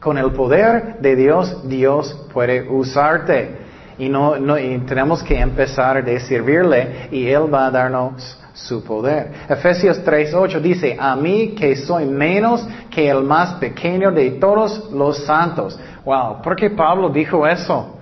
Con 0.00 0.16
el 0.16 0.32
poder 0.32 0.98
de 1.00 1.14
Dios, 1.14 1.68
Dios 1.68 2.28
puede 2.32 2.68
usarte. 2.68 3.68
Y, 3.98 4.08
no, 4.08 4.38
no, 4.38 4.58
y 4.58 4.78
tenemos 4.86 5.22
que 5.22 5.38
empezar 5.38 6.02
de 6.02 6.18
servirle 6.20 7.08
y 7.10 7.28
Él 7.28 7.52
va 7.52 7.66
a 7.66 7.70
darnos 7.70 8.38
su 8.54 8.82
poder. 8.82 9.30
Efesios 9.48 10.02
3.8 10.04 10.60
dice, 10.60 10.96
a 10.98 11.14
mí 11.16 11.54
que 11.54 11.76
soy 11.76 12.06
menos 12.06 12.66
que 12.90 13.08
el 13.08 13.22
más 13.22 13.54
pequeño 13.54 14.10
de 14.10 14.32
todos 14.32 14.90
los 14.90 15.24
santos. 15.24 15.78
Wow, 16.04 16.40
¿por 16.42 16.56
qué 16.56 16.70
Pablo 16.70 17.10
dijo 17.10 17.46
eso? 17.46 17.99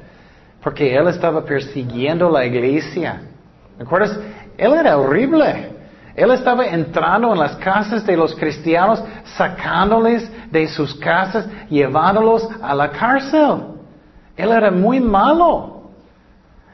Porque 0.69 0.95
él 0.95 1.09
estaba 1.09 1.43
persiguiendo 1.47 2.29
la 2.29 2.45
iglesia. 2.45 3.23
¿Recuerdas? 3.79 4.19
Él 4.59 4.75
era 4.75 4.99
horrible. 4.99 5.71
Él 6.15 6.31
estaba 6.31 6.67
entrando 6.67 7.33
en 7.33 7.39
las 7.39 7.57
casas 7.57 8.05
de 8.05 8.15
los 8.15 8.35
cristianos, 8.35 9.03
sacándoles 9.25 10.31
de 10.53 10.69
sus 10.69 10.95
casas, 10.97 11.49
llevándolos 11.71 12.47
a 12.61 12.75
la 12.75 12.91
cárcel. 12.91 13.63
Él 14.37 14.51
era 14.51 14.71
muy 14.71 15.01
malo. 15.01 15.85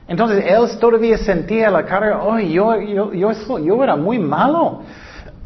Entonces 0.08 0.44
él 0.44 0.76
todavía 0.80 1.16
sentía 1.16 1.70
la 1.70 1.84
carga, 1.84 2.20
oh, 2.20 2.40
yo, 2.40 2.76
yo, 2.80 3.12
yo 3.12 3.84
era 3.84 3.94
muy 3.94 4.18
malo. 4.18 4.80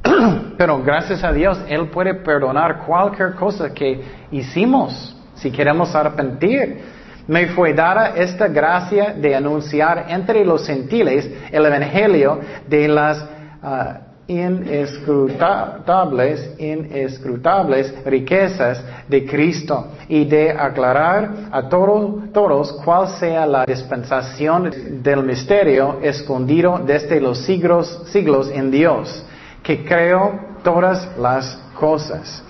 Pero 0.56 0.82
gracias 0.82 1.22
a 1.22 1.34
Dios, 1.34 1.60
Él 1.68 1.88
puede 1.88 2.14
perdonar 2.14 2.78
cualquier 2.86 3.34
cosa 3.34 3.74
que 3.74 4.02
hicimos 4.30 5.14
si 5.34 5.50
queremos 5.50 5.94
arrepentir. 5.94 6.96
Me 7.28 7.46
fue 7.48 7.74
dada 7.74 8.14
esta 8.16 8.48
gracia 8.48 9.12
de 9.12 9.36
anunciar 9.36 10.06
entre 10.08 10.46
los 10.46 10.66
gentiles 10.66 11.30
el 11.52 11.66
evangelio 11.66 12.40
de 12.66 12.88
las 12.88 13.22
uh, 13.62 13.98
inescrutables, 14.28 16.54
inescrutables 16.58 17.92
riquezas 18.06 18.82
de 19.06 19.26
Cristo 19.26 19.88
y 20.08 20.24
de 20.24 20.52
aclarar 20.52 21.50
a 21.52 21.68
todos, 21.68 22.32
todos 22.32 22.72
cuál 22.82 23.08
sea 23.08 23.44
la 23.44 23.66
dispensación 23.66 25.02
del 25.02 25.22
misterio 25.22 25.98
escondido 26.00 26.78
desde 26.78 27.20
los 27.20 27.40
siglos, 27.40 28.04
siglos 28.06 28.50
en 28.50 28.70
Dios, 28.70 29.22
que 29.62 29.84
creó 29.84 30.32
todas 30.64 31.06
las 31.18 31.60
cosas. 31.74 32.42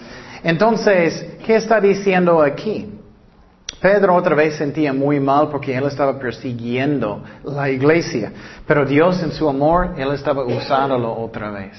Entonces, 0.44 1.26
¿qué 1.44 1.56
está 1.56 1.80
diciendo 1.80 2.40
aquí? 2.40 2.97
Pedro 3.80 4.14
otra 4.14 4.34
vez 4.34 4.56
sentía 4.56 4.92
muy 4.92 5.20
mal 5.20 5.48
porque 5.48 5.76
él 5.76 5.84
estaba 5.84 6.18
persiguiendo 6.18 7.22
la 7.44 7.70
iglesia, 7.70 8.32
pero 8.66 8.84
Dios 8.84 9.22
en 9.22 9.30
su 9.32 9.48
amor, 9.48 9.94
él 9.96 10.12
estaba 10.12 10.44
usándolo 10.44 11.12
otra 11.16 11.50
vez. 11.50 11.76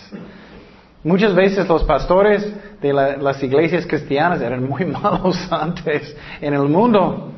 Muchas 1.04 1.34
veces 1.34 1.68
los 1.68 1.84
pastores 1.84 2.46
de 2.82 2.94
las 2.94 3.42
iglesias 3.44 3.86
cristianas 3.86 4.42
eran 4.42 4.68
muy 4.68 4.86
malos 5.04 5.38
antes 5.52 6.16
en 6.40 6.54
el 6.54 6.64
mundo. 6.64 7.32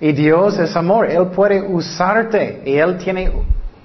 Y 0.00 0.12
Dios 0.12 0.58
es 0.58 0.74
amor, 0.76 1.10
Él 1.10 1.26
puede 1.26 1.60
usarte 1.60 2.62
y 2.64 2.76
Él 2.76 2.96
tiene 2.96 3.32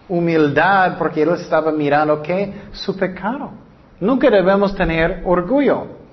humildad 0.07 0.97
porque 0.97 1.23
Él 1.23 1.29
estaba 1.31 1.71
mirando 1.71 2.21
que 2.21 2.53
su 2.71 2.95
pecado. 2.95 3.51
Nunca 3.99 4.29
debemos 4.29 4.75
tener 4.75 5.21
orgullo. 5.25 6.04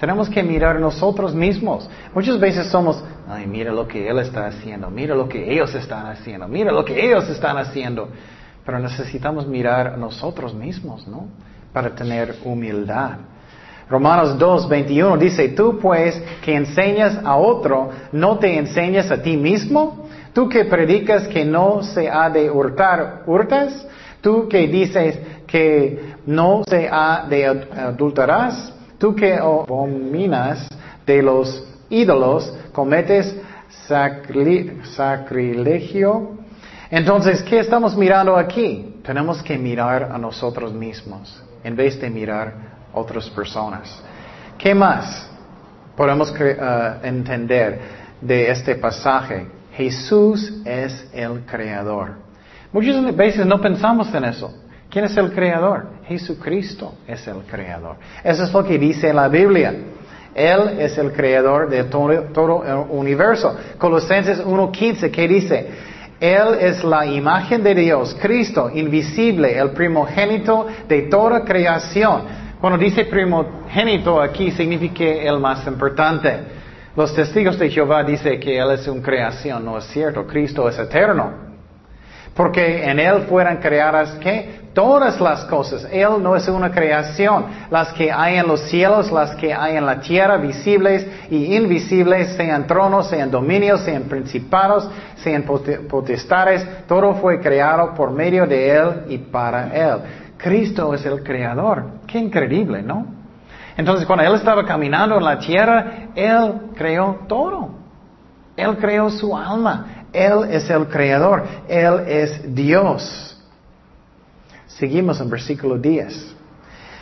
Tenemos 0.00 0.30
que 0.30 0.42
mirar 0.42 0.80
nosotros 0.80 1.34
mismos. 1.34 1.86
Muchas 2.14 2.40
veces 2.40 2.68
somos, 2.68 3.04
ay, 3.28 3.46
mira 3.46 3.70
lo 3.70 3.86
que 3.86 4.08
él 4.08 4.18
está 4.18 4.46
haciendo, 4.46 4.90
mira 4.90 5.14
lo 5.14 5.28
que 5.28 5.52
ellos 5.52 5.74
están 5.74 6.06
haciendo, 6.06 6.48
mira 6.48 6.72
lo 6.72 6.82
que 6.86 7.04
ellos 7.04 7.28
están 7.28 7.58
haciendo. 7.58 8.08
Pero 8.64 8.78
necesitamos 8.78 9.46
mirar 9.46 9.88
a 9.88 9.96
nosotros 9.98 10.54
mismos, 10.54 11.06
¿no? 11.06 11.26
Para 11.74 11.94
tener 11.94 12.36
humildad. 12.44 13.18
Romanos 13.90 14.38
2, 14.38 14.70
21 14.70 15.18
dice, 15.18 15.48
tú 15.50 15.78
pues 15.78 16.22
que 16.42 16.54
enseñas 16.54 17.18
a 17.22 17.36
otro, 17.36 17.90
¿no 18.12 18.38
te 18.38 18.56
enseñas 18.56 19.10
a 19.10 19.20
ti 19.20 19.36
mismo? 19.36 20.08
Tú 20.32 20.48
que 20.48 20.64
predicas 20.64 21.28
que 21.28 21.44
no 21.44 21.82
se 21.82 22.08
ha 22.08 22.30
de 22.30 22.50
hurtar, 22.50 23.24
¿hurtas? 23.26 23.86
Tú 24.22 24.48
que 24.48 24.66
dices 24.66 25.18
que 25.46 26.14
no 26.24 26.62
se 26.66 26.88
ha 26.90 27.26
de 27.28 27.46
adulterar, 27.46 28.79
Tú 29.00 29.16
que 29.16 29.34
abominas 29.34 30.68
de 31.06 31.22
los 31.22 31.66
ídolos, 31.88 32.54
cometes 32.70 33.34
sacrilegio. 34.94 36.32
Entonces, 36.90 37.42
¿qué 37.42 37.60
estamos 37.60 37.96
mirando 37.96 38.36
aquí? 38.36 39.00
Tenemos 39.02 39.42
que 39.42 39.56
mirar 39.56 40.10
a 40.12 40.18
nosotros 40.18 40.74
mismos 40.74 41.42
en 41.64 41.74
vez 41.74 41.98
de 41.98 42.10
mirar 42.10 42.52
a 42.92 42.98
otras 42.98 43.30
personas. 43.30 44.02
¿Qué 44.58 44.74
más 44.74 45.30
podemos 45.96 46.30
uh, 46.32 46.34
entender 47.02 47.80
de 48.20 48.50
este 48.50 48.74
pasaje? 48.74 49.46
Jesús 49.72 50.60
es 50.66 51.08
el 51.14 51.46
creador. 51.46 52.16
Muchas 52.70 53.16
veces 53.16 53.46
no 53.46 53.62
pensamos 53.62 54.12
en 54.12 54.24
eso. 54.24 54.59
¿Quién 54.90 55.04
es 55.04 55.16
el 55.16 55.32
creador? 55.32 55.86
Jesucristo 56.06 56.94
es 57.06 57.26
el 57.28 57.42
creador. 57.42 57.96
Eso 58.24 58.42
es 58.42 58.52
lo 58.52 58.64
que 58.64 58.76
dice 58.76 59.12
la 59.12 59.28
Biblia. 59.28 59.72
Él 60.34 60.80
es 60.80 60.98
el 60.98 61.12
creador 61.12 61.70
de 61.70 61.84
todo, 61.84 62.64
el 62.64 62.90
universo. 62.90 63.56
Colosenses 63.78 64.44
1.15, 64.44 65.10
¿qué 65.10 65.28
dice? 65.28 65.68
Él 66.18 66.56
es 66.60 66.82
la 66.84 67.06
imagen 67.06 67.62
de 67.62 67.74
Dios, 67.74 68.16
Cristo, 68.20 68.68
invisible, 68.72 69.56
el 69.56 69.70
primogénito 69.70 70.66
de 70.88 71.02
toda 71.02 71.44
creación. 71.44 72.22
Cuando 72.60 72.78
dice 72.78 73.04
primogénito 73.04 74.20
aquí 74.20 74.50
significa 74.50 75.04
el 75.04 75.38
más 75.38 75.66
importante. 75.66 76.40
Los 76.96 77.14
testigos 77.14 77.58
de 77.58 77.70
Jehová 77.70 78.02
dicen 78.02 78.38
que 78.40 78.58
Él 78.58 78.72
es 78.72 78.86
una 78.88 79.02
creación, 79.02 79.64
no 79.64 79.78
es 79.78 79.84
cierto, 79.84 80.26
Cristo 80.26 80.68
es 80.68 80.78
eterno. 80.78 81.49
Porque 82.40 82.88
en 82.88 82.98
Él 82.98 83.26
fueran 83.28 83.58
creadas. 83.58 84.16
Todas 84.72 85.20
las 85.20 85.44
cosas. 85.44 85.86
Él 85.92 86.22
no 86.22 86.34
es 86.34 86.48
una 86.48 86.70
creación. 86.70 87.44
Las 87.70 87.92
que 87.92 88.10
hay 88.10 88.38
en 88.38 88.46
los 88.46 88.62
cielos, 88.62 89.12
las 89.12 89.36
que 89.36 89.52
hay 89.52 89.76
en 89.76 89.84
la 89.84 90.00
tierra, 90.00 90.38
visibles 90.38 91.06
y 91.28 91.54
invisibles, 91.54 92.28
sean 92.36 92.66
tronos, 92.66 93.10
sean 93.10 93.30
dominios, 93.30 93.82
sean 93.82 94.04
principados, 94.04 94.88
sean 95.16 95.42
potestades, 95.42 96.66
todo 96.88 97.12
fue 97.16 97.40
creado 97.40 97.92
por 97.92 98.10
medio 98.10 98.46
de 98.46 98.70
Él 98.70 98.90
y 99.10 99.18
para 99.18 99.76
Él. 99.76 99.98
Cristo 100.38 100.94
es 100.94 101.04
el 101.04 101.22
creador. 101.22 101.84
Qué 102.06 102.20
increíble, 102.20 102.82
¿no? 102.82 103.04
Entonces, 103.76 104.06
cuando 104.06 104.24
Él 104.24 104.34
estaba 104.36 104.64
caminando 104.64 105.18
en 105.18 105.24
la 105.24 105.38
tierra, 105.38 106.08
Él 106.14 106.54
creó 106.74 107.18
todo. 107.28 107.80
Él 108.56 108.78
creó 108.78 109.10
su 109.10 109.36
alma. 109.36 109.99
Él 110.12 110.48
es 110.50 110.68
el 110.70 110.86
creador, 110.86 111.44
Él 111.68 112.00
es 112.06 112.54
Dios. 112.54 113.38
Seguimos 114.66 115.20
en 115.20 115.30
versículo 115.30 115.76
10. 115.76 116.36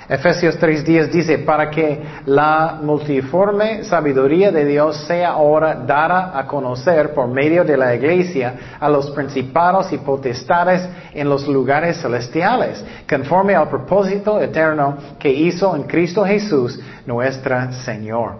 Efesios 0.09 0.59
3.10 0.59 1.11
dice, 1.11 1.38
para 1.40 1.68
que 1.68 2.03
la 2.25 2.79
multiforme 2.83 3.85
sabiduría 3.85 4.51
de 4.51 4.64
Dios 4.64 4.97
sea 5.07 5.33
ahora 5.33 5.75
dada 5.75 6.33
a 6.38 6.47
conocer 6.47 7.12
por 7.12 7.29
medio 7.29 7.62
de 7.62 7.77
la 7.77 7.94
iglesia 7.94 8.55
a 8.81 8.88
los 8.88 9.11
principados 9.11 9.92
y 9.92 9.99
potestades 9.99 10.88
en 11.12 11.29
los 11.29 11.47
lugares 11.47 12.01
celestiales, 12.01 12.83
conforme 13.07 13.55
al 13.55 13.68
propósito 13.68 14.40
eterno 14.40 14.97
que 15.18 15.29
hizo 15.31 15.77
en 15.77 15.83
Cristo 15.83 16.25
Jesús, 16.25 16.81
nuestro 17.05 17.71
Señor. 17.73 18.37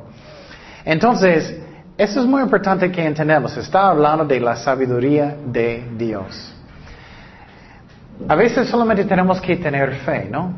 Entonces, 0.87 1.55
eso 1.99 2.21
es 2.21 2.27
muy 2.27 2.43
importante 2.43 2.93
que 2.93 3.05
entendamos. 3.05 3.57
Está 3.57 3.89
hablando 3.89 4.25
de 4.25 4.39
la 4.39 4.55
sabiduría 4.55 5.37
de 5.45 5.85
Dios. 5.97 6.55
A 8.29 8.37
veces 8.37 8.69
solamente 8.69 9.05
tenemos 9.05 9.41
que 9.41 9.57
tener 9.57 9.97
fe, 9.97 10.29
¿no? 10.31 10.53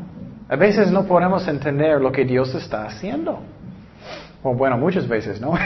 A 0.47 0.55
veces 0.55 0.91
no 0.91 1.05
podemos 1.05 1.47
entender 1.47 1.99
lo 1.99 2.11
que 2.11 2.25
Dios 2.25 2.53
está 2.53 2.85
haciendo. 2.85 3.39
O 4.43 4.53
bueno, 4.53 4.77
muchas 4.77 5.07
veces, 5.07 5.41
¿no? 5.41 5.53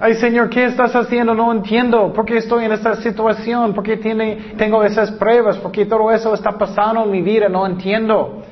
Ay, 0.00 0.14
Señor, 0.14 0.50
¿qué 0.50 0.64
estás 0.64 0.96
haciendo? 0.96 1.32
No 1.32 1.52
entiendo. 1.52 2.12
¿Por 2.12 2.24
qué 2.24 2.38
estoy 2.38 2.64
en 2.64 2.72
esta 2.72 2.96
situación? 2.96 3.74
¿Por 3.74 3.84
qué 3.84 3.96
tengo 3.96 4.82
esas 4.82 5.12
pruebas? 5.12 5.56
¿Por 5.58 5.70
qué 5.70 5.86
todo 5.86 6.10
eso 6.10 6.34
está 6.34 6.50
pasando 6.50 7.04
en 7.04 7.12
mi 7.12 7.22
vida? 7.22 7.48
No 7.48 7.64
entiendo. 7.64 8.42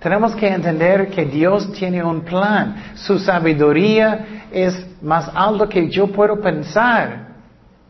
Tenemos 0.00 0.34
que 0.34 0.48
entender 0.48 1.10
que 1.10 1.26
Dios 1.26 1.72
tiene 1.72 2.02
un 2.02 2.22
plan. 2.22 2.74
Su 2.94 3.18
sabiduría 3.18 4.39
es 4.52 4.86
más 5.02 5.30
alto 5.34 5.68
que 5.68 5.88
yo 5.88 6.08
puedo 6.08 6.40
pensar. 6.40 7.28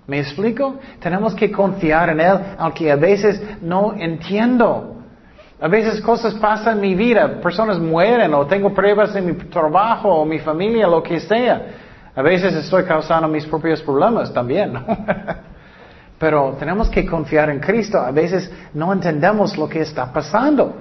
¿Me 0.06 0.18
explico? 0.18 0.76
Tenemos 0.98 1.34
que 1.34 1.52
confiar 1.52 2.10
en 2.10 2.20
Él, 2.20 2.38
aunque 2.58 2.90
a 2.90 2.96
veces 2.96 3.40
no 3.62 3.94
entiendo. 3.96 4.96
A 5.60 5.68
veces 5.68 6.00
cosas 6.00 6.34
pasan 6.34 6.76
en 6.76 6.80
mi 6.80 6.94
vida, 6.94 7.40
personas 7.40 7.78
mueren 7.78 8.32
o 8.32 8.46
tengo 8.46 8.72
pruebas 8.72 9.14
en 9.14 9.26
mi 9.26 9.32
trabajo 9.34 10.08
o 10.08 10.24
mi 10.24 10.38
familia, 10.38 10.86
lo 10.86 11.02
que 11.02 11.20
sea. 11.20 11.66
A 12.16 12.22
veces 12.22 12.54
estoy 12.54 12.84
causando 12.84 13.28
mis 13.28 13.46
propios 13.46 13.82
problemas 13.82 14.32
también. 14.32 14.72
Pero 16.18 16.56
tenemos 16.58 16.88
que 16.88 17.06
confiar 17.06 17.50
en 17.50 17.60
Cristo. 17.60 17.98
A 17.98 18.10
veces 18.10 18.50
no 18.74 18.92
entendemos 18.92 19.56
lo 19.56 19.68
que 19.68 19.80
está 19.80 20.12
pasando. 20.12 20.74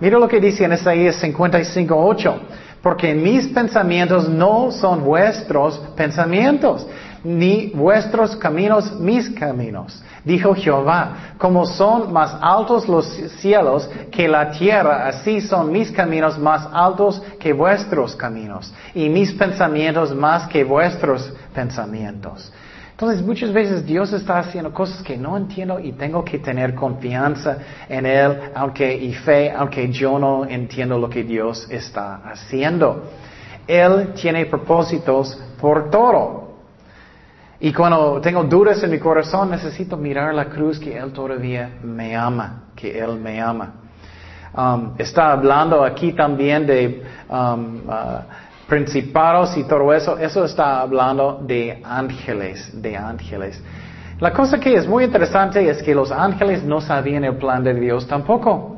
Mira 0.00 0.18
lo 0.18 0.28
que 0.28 0.38
dice 0.40 0.64
en 0.64 0.72
Isaías 0.72 1.22
55.8. 1.22 2.34
Porque 2.82 3.14
mis 3.14 3.48
pensamientos 3.48 4.28
no 4.28 4.70
son 4.70 5.04
vuestros 5.04 5.78
pensamientos, 5.96 6.86
ni 7.24 7.70
vuestros 7.74 8.36
caminos 8.36 8.98
mis 9.00 9.30
caminos, 9.30 10.02
dijo 10.24 10.54
Jehová. 10.54 11.34
Como 11.38 11.66
son 11.66 12.12
más 12.12 12.36
altos 12.40 12.88
los 12.88 13.06
cielos 13.40 13.88
que 14.12 14.28
la 14.28 14.50
tierra, 14.52 15.08
así 15.08 15.40
son 15.40 15.72
mis 15.72 15.90
caminos 15.90 16.38
más 16.38 16.68
altos 16.72 17.20
que 17.40 17.52
vuestros 17.52 18.14
caminos, 18.14 18.72
y 18.94 19.08
mis 19.08 19.32
pensamientos 19.32 20.14
más 20.14 20.46
que 20.46 20.62
vuestros 20.64 21.32
pensamientos. 21.52 22.52
Entonces 22.98 23.24
muchas 23.24 23.52
veces 23.52 23.86
Dios 23.86 24.12
está 24.12 24.40
haciendo 24.40 24.72
cosas 24.72 25.04
que 25.04 25.16
no 25.16 25.36
entiendo 25.36 25.78
y 25.78 25.92
tengo 25.92 26.24
que 26.24 26.40
tener 26.40 26.74
confianza 26.74 27.58
en 27.88 28.04
Él, 28.04 28.50
aunque 28.56 28.92
y 28.92 29.14
fe, 29.14 29.52
aunque 29.52 29.88
yo 29.88 30.18
no 30.18 30.44
entiendo 30.44 30.98
lo 30.98 31.08
que 31.08 31.22
Dios 31.22 31.68
está 31.70 32.16
haciendo. 32.28 33.04
Él 33.68 34.14
tiene 34.20 34.46
propósitos 34.46 35.40
por 35.60 35.90
todo. 35.90 36.54
Y 37.60 37.72
cuando 37.72 38.20
tengo 38.20 38.42
dudas 38.42 38.82
en 38.82 38.90
mi 38.90 38.98
corazón, 38.98 39.52
necesito 39.52 39.96
mirar 39.96 40.34
la 40.34 40.46
cruz 40.46 40.80
que 40.80 40.98
Él 40.98 41.12
todavía 41.12 41.78
me 41.80 42.16
ama, 42.16 42.64
que 42.74 42.98
Él 42.98 43.14
me 43.14 43.40
ama. 43.40 43.74
Um, 44.56 44.94
está 44.98 45.30
hablando 45.30 45.84
aquí 45.84 46.14
también 46.14 46.66
de 46.66 47.04
um, 47.28 47.88
uh, 47.88 48.22
principados 48.68 49.56
y 49.56 49.64
todo 49.64 49.92
eso. 49.92 50.18
Eso 50.18 50.44
está 50.44 50.80
hablando 50.80 51.40
de 51.42 51.80
ángeles, 51.82 52.70
de 52.80 52.96
ángeles. 52.96 53.60
La 54.20 54.32
cosa 54.32 54.58
que 54.60 54.74
es 54.74 54.86
muy 54.86 55.04
interesante 55.04 55.68
es 55.68 55.82
que 55.82 55.94
los 55.94 56.10
ángeles 56.10 56.62
no 56.62 56.80
sabían 56.80 57.24
el 57.24 57.36
plan 57.36 57.64
de 57.64 57.74
Dios 57.74 58.06
tampoco. 58.06 58.76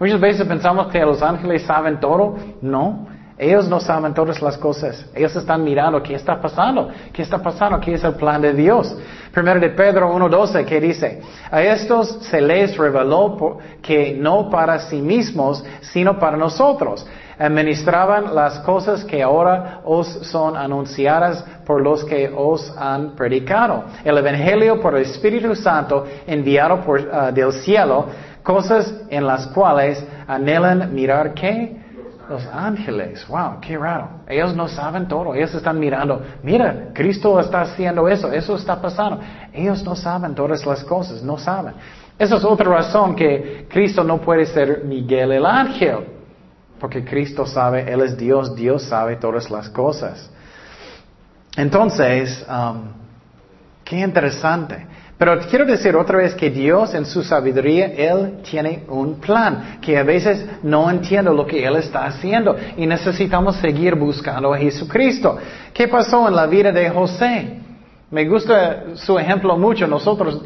Muchas 0.00 0.20
veces 0.20 0.46
pensamos 0.46 0.88
que 0.88 1.00
los 1.00 1.22
ángeles 1.22 1.62
saben 1.62 2.00
todo. 2.00 2.36
No. 2.60 3.06
Ellos 3.38 3.68
no 3.68 3.78
saben 3.78 4.12
todas 4.14 4.42
las 4.42 4.58
cosas. 4.58 5.06
Ellos 5.14 5.34
están 5.36 5.62
mirando 5.62 6.02
qué 6.02 6.14
está 6.14 6.40
pasando, 6.40 6.88
qué 7.12 7.22
está 7.22 7.38
pasando, 7.40 7.78
qué 7.78 7.94
es 7.94 8.02
el 8.02 8.14
plan 8.14 8.42
de 8.42 8.52
Dios. 8.52 8.96
Primero 9.32 9.60
de 9.60 9.70
Pedro 9.70 10.12
1.12 10.12 10.64
que 10.64 10.80
dice, 10.80 11.22
a 11.48 11.62
estos 11.62 12.18
se 12.22 12.40
les 12.40 12.76
reveló 12.76 13.58
que 13.80 14.16
no 14.18 14.50
para 14.50 14.80
sí 14.80 15.00
mismos, 15.00 15.64
sino 15.82 16.18
para 16.18 16.36
nosotros. 16.36 17.06
Administraban 17.38 18.34
las 18.34 18.58
cosas 18.60 19.04
que 19.04 19.22
ahora 19.22 19.80
os 19.84 20.08
son 20.26 20.56
anunciadas 20.56 21.44
por 21.64 21.80
los 21.80 22.04
que 22.04 22.32
os 22.34 22.74
han 22.76 23.10
predicado. 23.10 23.84
El 24.04 24.18
Evangelio 24.18 24.80
por 24.80 24.96
el 24.96 25.02
Espíritu 25.02 25.54
Santo 25.54 26.04
enviado 26.26 26.80
por, 26.80 27.00
uh, 27.00 27.32
del 27.32 27.52
cielo, 27.52 28.06
cosas 28.42 28.92
en 29.08 29.26
las 29.26 29.46
cuales 29.48 30.04
anhelan 30.26 30.92
mirar 30.92 31.34
qué? 31.34 31.76
Los 32.28 32.46
ángeles, 32.52 33.26
wow, 33.28 33.58
qué 33.60 33.78
raro. 33.78 34.08
Ellos 34.26 34.54
no 34.54 34.68
saben 34.68 35.08
todo, 35.08 35.34
ellos 35.34 35.54
están 35.54 35.78
mirando, 35.78 36.20
mira, 36.42 36.88
Cristo 36.92 37.40
está 37.40 37.62
haciendo 37.62 38.06
eso, 38.08 38.30
eso 38.32 38.56
está 38.56 38.80
pasando. 38.80 39.20
Ellos 39.52 39.82
no 39.84 39.94
saben 39.94 40.34
todas 40.34 40.66
las 40.66 40.84
cosas, 40.84 41.22
no 41.22 41.38
saben. 41.38 41.74
Esa 42.18 42.36
es 42.36 42.44
otra 42.44 42.68
razón 42.68 43.14
que 43.14 43.66
Cristo 43.70 44.02
no 44.02 44.18
puede 44.18 44.44
ser 44.44 44.82
Miguel 44.84 45.32
el 45.32 45.46
ángel, 45.46 46.17
porque 46.80 47.04
Cristo 47.04 47.46
sabe, 47.46 47.90
Él 47.92 48.00
es 48.00 48.16
Dios, 48.16 48.54
Dios 48.54 48.82
sabe 48.82 49.16
todas 49.16 49.50
las 49.50 49.68
cosas. 49.68 50.30
Entonces, 51.56 52.44
um, 52.48 52.82
qué 53.84 53.98
interesante. 54.00 54.86
Pero 55.18 55.40
quiero 55.50 55.64
decir 55.64 55.96
otra 55.96 56.18
vez 56.18 56.34
que 56.36 56.48
Dios 56.48 56.94
en 56.94 57.04
su 57.04 57.24
sabiduría, 57.24 57.86
Él 57.86 58.38
tiene 58.48 58.84
un 58.88 59.16
plan, 59.16 59.78
que 59.80 59.98
a 59.98 60.04
veces 60.04 60.46
no 60.62 60.88
entiendo 60.88 61.34
lo 61.34 61.44
que 61.44 61.66
Él 61.66 61.74
está 61.74 62.06
haciendo 62.06 62.56
y 62.76 62.86
necesitamos 62.86 63.56
seguir 63.56 63.96
buscando 63.96 64.54
a 64.54 64.58
Jesucristo. 64.58 65.36
¿Qué 65.74 65.88
pasó 65.88 66.28
en 66.28 66.36
la 66.36 66.46
vida 66.46 66.70
de 66.70 66.88
José? 66.90 67.58
Me 68.10 68.26
gusta 68.26 68.94
su 68.94 69.18
ejemplo 69.18 69.58
mucho. 69.58 69.88
Nosotros 69.88 70.42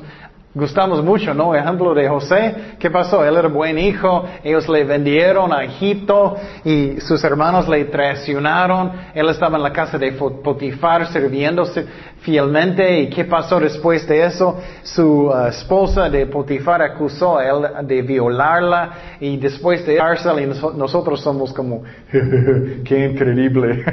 Gustamos 0.55 1.03
mucho, 1.03 1.33
¿no? 1.33 1.55
Ejemplo 1.55 1.95
de 1.95 2.07
José. 2.07 2.55
¿Qué 2.79 2.91
pasó? 2.91 3.25
Él 3.25 3.35
era 3.37 3.49
buen 3.49 3.79
hijo. 3.79 4.27
Ellos 4.45 4.69
le 4.69 4.85
vendieron 4.85 5.51
a 5.51 5.65
Egipto 5.65 6.37
y 6.63 7.01
sus 7.01 7.25
hermanos 7.25 7.67
le 7.71 7.87
traicionaron. 7.87 8.93
Él 9.15 9.31
estaba 9.31 9.57
en 9.57 9.63
la 9.63 9.73
casa 9.73 9.97
de 9.97 10.13
Potifar 10.13 11.07
sirviéndose 11.07 11.87
fielmente. 12.21 13.01
¿Y 13.01 13.09
qué 13.09 13.25
pasó 13.25 13.59
después 13.59 14.07
de 14.07 14.27
eso? 14.27 14.61
Su 14.83 15.29
uh, 15.29 15.47
esposa 15.47 16.11
de 16.11 16.27
Potifar 16.27 16.83
acusó 16.83 17.39
a 17.39 17.47
él 17.47 17.87
de 17.87 18.03
violarla. 18.03 18.91
Y 19.21 19.39
después 19.39 19.87
de 19.87 19.97
cárcel, 19.97 20.39
y 20.39 20.77
nosotros 20.77 21.23
somos 21.23 21.51
como, 21.55 21.83
qué 22.85 23.07
increíble. 23.11 23.87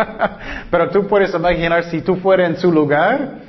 Pero 0.70 0.90
tú 0.90 1.06
puedes 1.06 1.34
imaginar 1.34 1.84
si 1.84 2.02
tú 2.02 2.16
fueras 2.16 2.50
en 2.50 2.56
su 2.58 2.70
lugar. 2.70 3.45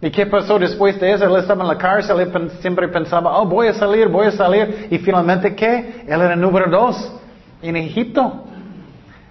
¿Y 0.00 0.10
qué 0.10 0.26
pasó 0.26 0.58
después 0.58 1.00
de 1.00 1.12
eso? 1.12 1.24
Él 1.24 1.36
estaba 1.36 1.62
en 1.62 1.68
la 1.68 1.78
cárcel 1.78 2.16
y 2.20 2.60
siempre 2.60 2.88
pensaba, 2.88 3.38
oh, 3.38 3.46
voy 3.46 3.68
a 3.68 3.74
salir, 3.74 4.08
voy 4.08 4.26
a 4.26 4.32
salir. 4.32 4.88
Y 4.90 4.98
finalmente, 4.98 5.54
¿qué? 5.54 6.04
Él 6.06 6.20
era 6.20 6.34
el 6.34 6.40
número 6.40 6.70
dos 6.70 7.12
en 7.62 7.76
Egipto. 7.76 8.44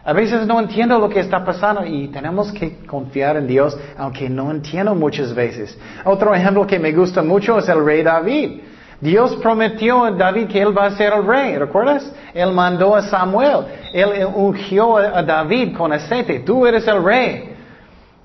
A 0.06 0.12
veces 0.12 0.46
no 0.46 0.60
entiendo 0.60 1.00
lo 1.00 1.08
que 1.08 1.22
está 1.22 1.46
pasando 1.46 1.86
y 1.86 2.10
tenemos 2.10 2.52
que 2.52 2.86
confiar 2.86 3.38
en 3.38 3.48
Dios, 3.48 3.78
aunque 3.98 4.30
no 4.30 4.52
entiendo 4.52 4.94
muchas 4.96 5.34
veces. 5.34 5.78
Otro 6.04 6.36
ejemplo 6.36 6.68
que 6.68 6.78
me 6.78 6.92
gusta 6.92 7.22
mucho 7.22 7.58
es 7.60 7.70
el 7.70 7.86
rey 7.86 8.04
David. 8.04 8.62
Dios 9.00 9.36
prometió 9.42 10.04
a 10.04 10.12
David 10.12 10.48
que 10.48 10.62
él 10.62 10.78
va 10.78 10.88
a 10.88 10.92
ser 10.92 11.14
el 11.14 11.26
rey, 11.26 11.58
¿recuerdas? 11.58 12.12
Él 12.34 12.52
mandó 12.52 12.96
a 12.96 13.02
Samuel, 13.04 13.66
él 13.94 14.26
ungió 14.34 14.98
a 14.98 15.22
David 15.22 15.76
con 15.76 15.94
aceite, 15.94 16.40
tú 16.40 16.66
eres 16.66 16.88
el 16.88 17.04
rey. 17.04 17.53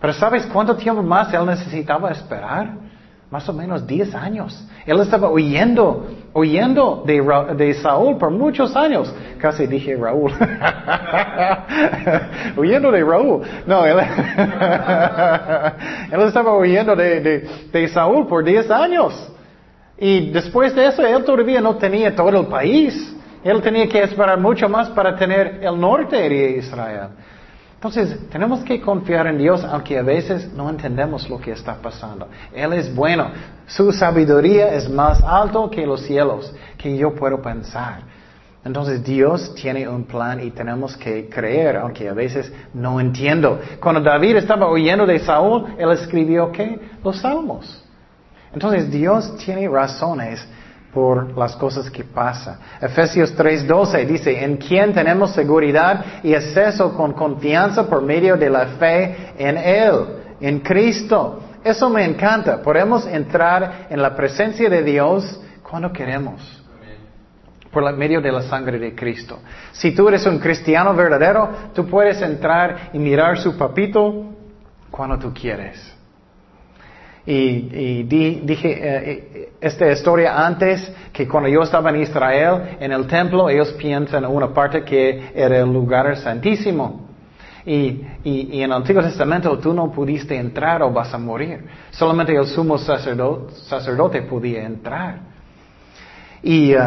Pero 0.01 0.13
¿sabes 0.13 0.47
cuánto 0.47 0.77
tiempo 0.77 1.03
más 1.03 1.35
él 1.35 1.45
necesitaba 1.47 2.11
esperar? 2.11 2.71
Más 3.31 3.49
o 3.49 3.53
menos 3.53 3.87
10 3.87 4.15
años. 4.15 4.67
Él 4.87 4.99
estaba 5.01 5.29
huyendo, 5.29 6.07
huyendo 6.33 7.05
de, 7.05 7.75
Saúl 7.75 8.17
por 8.17 8.31
muchos 8.31 8.75
años. 8.75 9.15
Casi 9.39 9.67
dije 9.67 9.95
Raúl. 9.97 10.33
huyendo 12.57 12.91
de 12.91 13.05
Raúl. 13.05 13.43
No, 13.67 13.85
él, 13.85 13.99
él 16.11 16.21
estaba 16.23 16.57
huyendo 16.57 16.97
de, 16.97 17.21
de, 17.21 17.47
de 17.71 17.89
Saúl 17.89 18.27
por 18.27 18.43
10 18.43 18.71
años. 18.71 19.31
Y 19.99 20.31
después 20.31 20.75
de 20.75 20.87
eso, 20.87 21.05
él 21.05 21.23
todavía 21.25 21.61
no 21.61 21.77
tenía 21.77 22.17
todo 22.17 22.41
el 22.41 22.47
país. 22.47 23.15
Él 23.45 23.61
tenía 23.61 23.87
que 23.89 24.03
esperar 24.03 24.39
mucho 24.39 24.69
más 24.69 24.89
para 24.91 25.17
tener 25.17 25.61
el 25.63 25.79
norte 25.79 26.17
de 26.17 26.59
Israel. 26.59 27.09
Entonces, 27.79 28.29
tenemos 28.29 28.65
que 28.65 28.81
confiar 28.81 29.29
en 29.29 29.39
Dios, 29.39 29.63
aunque 29.63 29.97
a 29.97 30.03
veces 30.03 30.53
no 30.53 30.69
entendemos 30.69 31.31
lo 31.31 31.39
que 31.39 31.53
está 31.53 31.77
pasando. 31.77 32.27
Él 32.53 32.73
es 32.73 32.93
bueno. 32.93 33.31
Su 33.69 33.93
sabiduría 33.93 34.75
es 34.75 34.91
más 34.91 35.23
alto 35.23 35.71
que 35.71 35.87
los 35.87 36.01
cielos, 36.01 36.53
que 36.77 36.97
yo 36.97 37.15
puedo 37.15 37.41
pensar. 37.41 38.01
Entonces, 38.65 39.05
Dios 39.05 39.55
tiene 39.55 39.87
un 39.87 40.03
plan 40.03 40.41
y 40.45 40.51
tenemos 40.51 40.97
que 40.97 41.29
creer, 41.29 41.77
aunque 41.77 42.09
a 42.09 42.15
veces 42.15 42.53
no 42.75 42.99
entiendo. 42.99 43.61
Cuando 43.79 44.01
David 44.01 44.39
estaba 44.39 44.67
oyendo 44.67 45.07
de 45.07 45.21
Saúl, 45.21 45.67
él 45.79 45.93
escribió, 45.93 46.51
¿qué? 46.51 46.81
Los 47.05 47.21
salmos. 47.21 47.85
Entonces, 48.53 48.91
Dios 48.91 49.37
tiene 49.37 49.69
razones 49.69 50.45
por 50.93 51.37
las 51.37 51.55
cosas 51.57 51.91
que 51.91 52.05
pasan. 52.05 52.59
Efesios 52.81 53.37
3:12 53.37 54.07
dice, 54.07 54.43
en 54.45 54.57
quien 54.57 54.93
tenemos 54.93 55.33
seguridad 55.33 56.23
y 56.23 56.35
acceso 56.35 56.95
con 56.95 57.13
confianza 57.13 57.87
por 57.87 58.03
medio 58.03 58.37
de 58.37 58.51
la 58.51 58.67
fe 58.79 59.33
en 59.39 59.57
Él, 59.59 59.95
en 60.41 60.61
Cristo. 60.61 61.41
Eso 61.63 61.91
me 61.91 62.05
encanta. 62.05 62.63
Podemos 62.63 63.07
entrar 63.07 63.87
en 63.91 64.01
la 64.01 64.15
presencia 64.15 64.71
de 64.71 64.83
Dios 64.83 65.41
cuando 65.63 65.93
queremos. 65.93 66.55
por 67.71 67.93
medio 67.95 68.23
de 68.23 68.33
la 68.33 68.43
sangre 68.43 68.79
de 68.79 68.95
Cristo. 68.95 69.41
Si 69.73 69.95
tú 69.95 70.09
eres 70.09 70.25
un 70.27 70.39
cristiano 70.39 70.95
verdadero, 70.95 71.51
tú 71.75 71.87
puedes 71.87 72.21
entrar 72.23 72.89
y 72.95 72.99
mirar 72.99 73.39
su 73.39 73.59
papito 73.59 74.25
cuando 74.91 75.19
tú 75.19 75.35
quieres. 75.35 75.98
Y, 77.31 78.05
dije 78.05 78.71
eh, 78.71 79.29
eh, 79.35 79.53
esta 79.61 79.93
historia 79.93 80.47
antes, 80.47 80.91
que 81.13 81.29
cuando 81.29 81.51
yo 81.51 81.63
estaba 81.63 81.91
en 81.91 82.01
Israel, 82.01 82.79
en 82.81 82.91
el 82.91 83.07
templo, 83.07 83.51
ellos 83.51 83.71
piensan 83.73 84.25
en 84.25 84.31
una 84.31 84.55
parte 84.55 84.83
que 84.83 85.33
era 85.35 85.59
el 85.59 85.71
lugar 85.71 86.17
santísimo. 86.17 87.07
Y, 87.67 88.01
en 88.25 88.63
el 88.63 88.73
Antiguo 88.73 89.03
Testamento 89.03 89.59
tú 89.59 89.75
no 89.75 89.93
pudiste 89.93 90.37
entrar 90.37 90.83
o 90.83 90.91
vas 90.91 91.13
a 91.13 91.19
morir. 91.19 91.67
Solamente 91.91 92.35
el 92.35 92.47
sumo 92.47 92.79
sacerdote, 92.79 94.23
podía 94.23 94.63
entrar. 94.63 95.19
Y, 96.43 96.73
eh, 96.73 96.79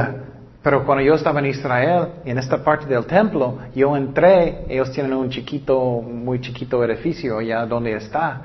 pero 0.64 0.84
cuando 0.86 1.04
yo 1.04 1.14
estaba 1.14 1.40
en 1.40 1.48
Israel, 1.48 2.08
en 2.26 2.40
esta 2.40 2.64
parte 2.64 2.88
del 2.88 3.06
templo, 3.06 3.60
yo 3.76 3.96
entré, 3.96 4.66
ellos 4.70 4.92
tienen 4.92 5.14
un 5.14 5.30
chiquito, 5.30 6.02
muy 6.02 6.42
chiquito 6.42 6.84
edificio 6.84 7.38
allá 7.38 7.64
donde 7.68 7.94
está. 7.94 8.42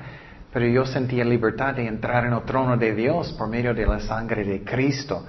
Pero 0.57 0.69
yo 0.69 0.87
sentía 0.87 1.23
libertad 1.23 1.75
de 1.75 1.85
entrar 1.85 2.25
en 2.25 2.33
el 2.33 2.41
trono 2.41 2.75
de 2.77 2.95
Dios 2.95 3.31
por 3.33 3.47
medio 3.47 3.75
de 3.75 3.85
la 3.85 3.99
sangre 3.99 4.43
de 4.43 4.63
Cristo. 4.63 5.23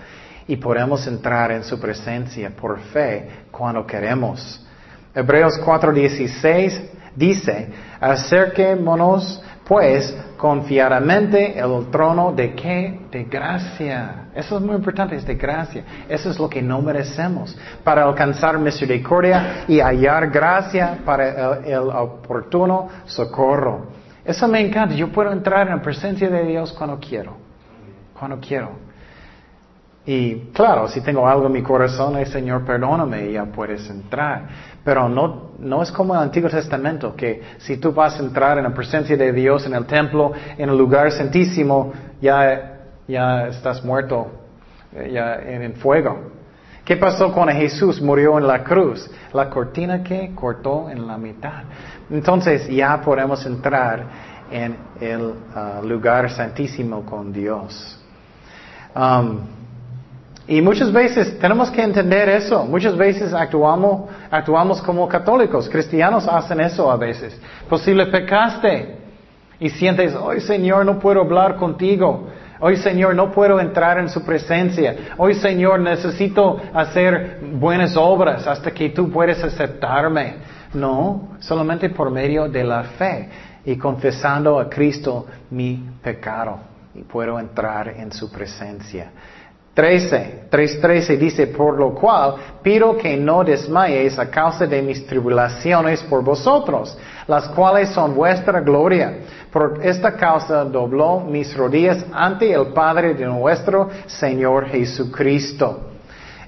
Y 0.47 0.57
podemos 0.57 1.07
entrar 1.07 1.53
en 1.53 1.63
su 1.65 1.79
presencia 1.79 2.49
por 2.49 2.81
fe 2.81 3.29
cuando 3.51 3.87
queremos. 3.87 4.67
Hebreos 5.15 5.61
4:16 5.63 6.81
dice, 7.15 7.69
acerquémonos 8.01 9.43
pues 9.67 10.17
confiadamente 10.39 11.59
el 11.59 11.91
trono 11.91 12.33
de 12.33 12.55
qué? 12.55 12.99
De 13.11 13.25
gracia. 13.25 14.29
Eso 14.35 14.57
es 14.57 14.65
muy 14.65 14.77
importante, 14.77 15.15
es 15.15 15.27
de 15.27 15.35
gracia. 15.35 15.85
Eso 16.09 16.31
es 16.31 16.39
lo 16.39 16.49
que 16.49 16.63
no 16.63 16.81
merecemos. 16.81 17.55
Para 17.85 18.05
alcanzar 18.05 18.59
misericordia 18.59 19.67
y 19.69 19.81
hallar 19.81 20.31
gracia 20.31 21.01
para 21.05 21.59
el 21.67 21.91
oportuno 21.91 22.89
socorro. 23.05 24.08
Eso 24.29 24.47
me 24.47 24.61
encanta. 24.61 24.95
Yo 24.95 25.11
puedo 25.11 25.33
entrar 25.33 25.69
en 25.69 25.77
la 25.77 25.83
presencia 25.83 26.29
de 26.29 26.45
Dios 26.45 26.75
cuando 26.75 27.01
quiero. 27.01 27.35
Cuando 28.13 28.39
quiero. 28.39 28.73
Y 30.05 30.51
claro, 30.53 30.87
si 30.87 31.01
tengo 31.01 31.27
algo 31.27 31.47
en 31.47 31.53
mi 31.53 31.63
corazón, 31.63 32.15
el 32.19 32.27
Señor, 32.27 32.63
perdóname, 32.63 33.33
ya 33.33 33.47
puedes 33.47 33.89
entrar. 33.89 34.47
Pero 34.85 35.09
no, 35.09 35.53
no 35.59 35.83
es 35.83 35.91
como 35.91 36.15
el 36.15 36.21
Antiguo 36.21 36.51
Testamento, 36.51 37.17
que 37.17 37.41
si 37.57 37.79
tú 37.79 37.93
vas 37.93 38.21
a 38.21 38.23
entrar 38.23 38.59
en 38.59 38.65
la 38.65 38.75
presencia 38.75 39.17
de 39.17 39.33
Dios, 39.33 39.65
en 39.65 39.73
el 39.73 39.87
templo, 39.87 40.33
en 40.59 40.69
el 40.69 40.77
lugar 40.77 41.11
santísimo, 41.11 41.95
ya, 42.21 42.81
ya 43.07 43.47
estás 43.47 43.83
muerto, 43.83 44.31
eh, 44.93 45.11
ya 45.11 45.37
en 45.37 45.75
fuego. 45.77 46.33
¿Qué 46.89 46.97
pasó 46.97 47.31
cuando 47.35 47.53
Jesús 47.53 48.01
murió 48.01 48.39
en 48.39 48.47
la 48.47 48.65
cruz? 48.65 49.11
La 49.35 49.51
cortina 49.51 50.03
que 50.03 50.35
cortó 50.35 50.89
en 50.89 51.07
la 51.07 51.19
mitad. 51.19 51.65
Entonces 52.09 52.67
ya 52.67 52.99
podemos 53.03 53.45
entrar 53.45 54.07
en 54.51 54.75
el 54.99 55.21
uh, 55.21 55.87
lugar 55.87 56.31
santísimo 56.31 57.05
con 57.05 57.31
Dios. 57.31 58.01
Um, 58.97 59.41
y 60.47 60.63
muchas 60.63 60.91
veces 60.91 61.39
tenemos 61.39 61.71
que 61.71 61.83
entender 61.83 62.27
eso. 62.31 62.65
Muchas 62.65 62.97
veces 62.97 63.35
actuamos, 63.35 64.09
actuamos 64.31 64.81
como 64.81 65.07
católicos. 65.07 65.69
Cristianos 65.69 66.27
hacen 66.27 66.59
eso 66.59 66.91
a 66.91 66.97
veces. 66.97 67.39
Posible 67.69 68.07
pecaste 68.07 68.97
y 69.61 69.69
sientes, 69.69 70.15
hoy 70.15 70.41
Señor, 70.41 70.87
no 70.87 70.99
puedo 70.99 71.21
hablar 71.21 71.57
contigo. 71.57 72.29
Hoy 72.61 72.77
Señor 72.77 73.15
no 73.15 73.31
puedo 73.31 73.61
entrar 73.61 73.99
en 73.99 74.09
su 74.09 74.25
presencia. 74.25 75.15
Hoy 75.17 75.35
Señor 75.35 75.81
necesito 75.81 76.61
hacer 76.75 77.39
buenas 77.53 77.97
obras 77.97 78.47
hasta 78.47 78.73
que 78.73 78.91
tú 78.91 79.11
puedes 79.11 79.43
aceptarme. 79.43 80.37
No, 80.75 81.37
solamente 81.39 81.91
por 81.91 82.11
medio 82.11 82.49
de 82.49 82.65
la 82.65 82.83
fe 82.85 83.29
y 83.65 83.77
confesando 83.77 84.59
a 84.59 84.69
Cristo 84.69 85.27
mi 85.51 85.89
pecado 86.03 86.59
y 86.95 87.03
puedo 87.03 87.39
entrar 87.39 87.89
en 87.89 88.13
su 88.13 88.31
presencia. 88.31 89.11
13, 89.79 90.49
3.13 90.51 91.17
dice, 91.17 91.47
por 91.47 91.79
lo 91.79 91.95
cual 91.95 92.35
pido 92.63 92.97
que 92.97 93.17
no 93.17 93.45
desmayéis 93.45 94.19
a 94.19 94.29
causa 94.29 94.67
de 94.67 94.83
mis 94.83 95.07
tribulaciones 95.07 96.03
por 96.03 96.25
vosotros, 96.25 96.99
las 97.29 97.47
cuales 97.49 97.91
son 97.91 98.15
vuestra 98.15 98.61
gloria. 98.61 99.19
Por 99.53 99.81
esta 99.83 100.17
causa 100.17 100.65
dobló 100.65 101.21
mis 101.21 101.57
rodillas 101.57 102.05
ante 102.13 102.53
el 102.53 102.69
Padre 102.69 103.15
de 103.15 103.27
nuestro 103.27 103.89
Señor 104.07 104.67
Jesucristo. 104.67 105.85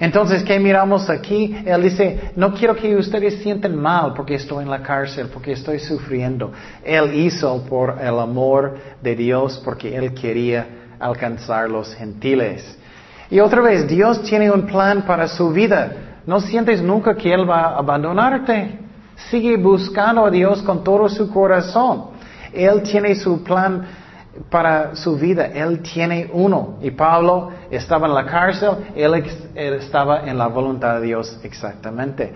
Entonces, 0.00 0.42
¿qué 0.42 0.58
miramos 0.58 1.10
aquí? 1.10 1.54
Él 1.66 1.82
dice, 1.82 2.32
no 2.34 2.54
quiero 2.54 2.74
que 2.74 2.96
ustedes 2.96 3.42
sienten 3.42 3.76
mal 3.76 4.14
porque 4.14 4.36
estoy 4.36 4.64
en 4.64 4.70
la 4.70 4.82
cárcel, 4.82 5.28
porque 5.30 5.52
estoy 5.52 5.78
sufriendo. 5.78 6.50
Él 6.82 7.14
hizo 7.14 7.62
por 7.68 7.98
el 8.00 8.18
amor 8.18 8.78
de 9.02 9.14
Dios, 9.14 9.60
porque 9.62 9.94
Él 9.94 10.14
quería 10.14 10.66
alcanzar 10.98 11.68
los 11.68 11.94
gentiles. 11.94 12.78
Y 13.30 13.40
otra 13.40 13.60
vez, 13.60 13.86
Dios 13.86 14.22
tiene 14.22 14.50
un 14.50 14.66
plan 14.66 15.02
para 15.02 15.28
su 15.28 15.50
vida. 15.50 15.92
No 16.24 16.40
sientes 16.40 16.80
nunca 16.80 17.14
que 17.14 17.32
Él 17.34 17.48
va 17.48 17.64
a 17.66 17.78
abandonarte. 17.78 18.89
Sigue 19.28 19.56
buscando 19.56 20.24
a 20.24 20.30
Dios 20.30 20.62
con 20.62 20.82
todo 20.82 21.08
su 21.08 21.28
corazón. 21.30 22.10
Él 22.52 22.82
tiene 22.82 23.14
su 23.14 23.42
plan 23.42 23.86
para 24.48 24.94
su 24.96 25.16
vida. 25.16 25.46
Él 25.46 25.80
tiene 25.80 26.30
uno. 26.32 26.78
Y 26.80 26.90
Pablo 26.92 27.50
estaba 27.70 28.06
en 28.06 28.14
la 28.14 28.24
cárcel, 28.26 28.70
él, 28.94 29.24
estaba 29.54 30.28
en 30.28 30.38
la 30.38 30.46
voluntad 30.46 31.00
de 31.00 31.06
Dios 31.06 31.38
exactamente. 31.42 32.32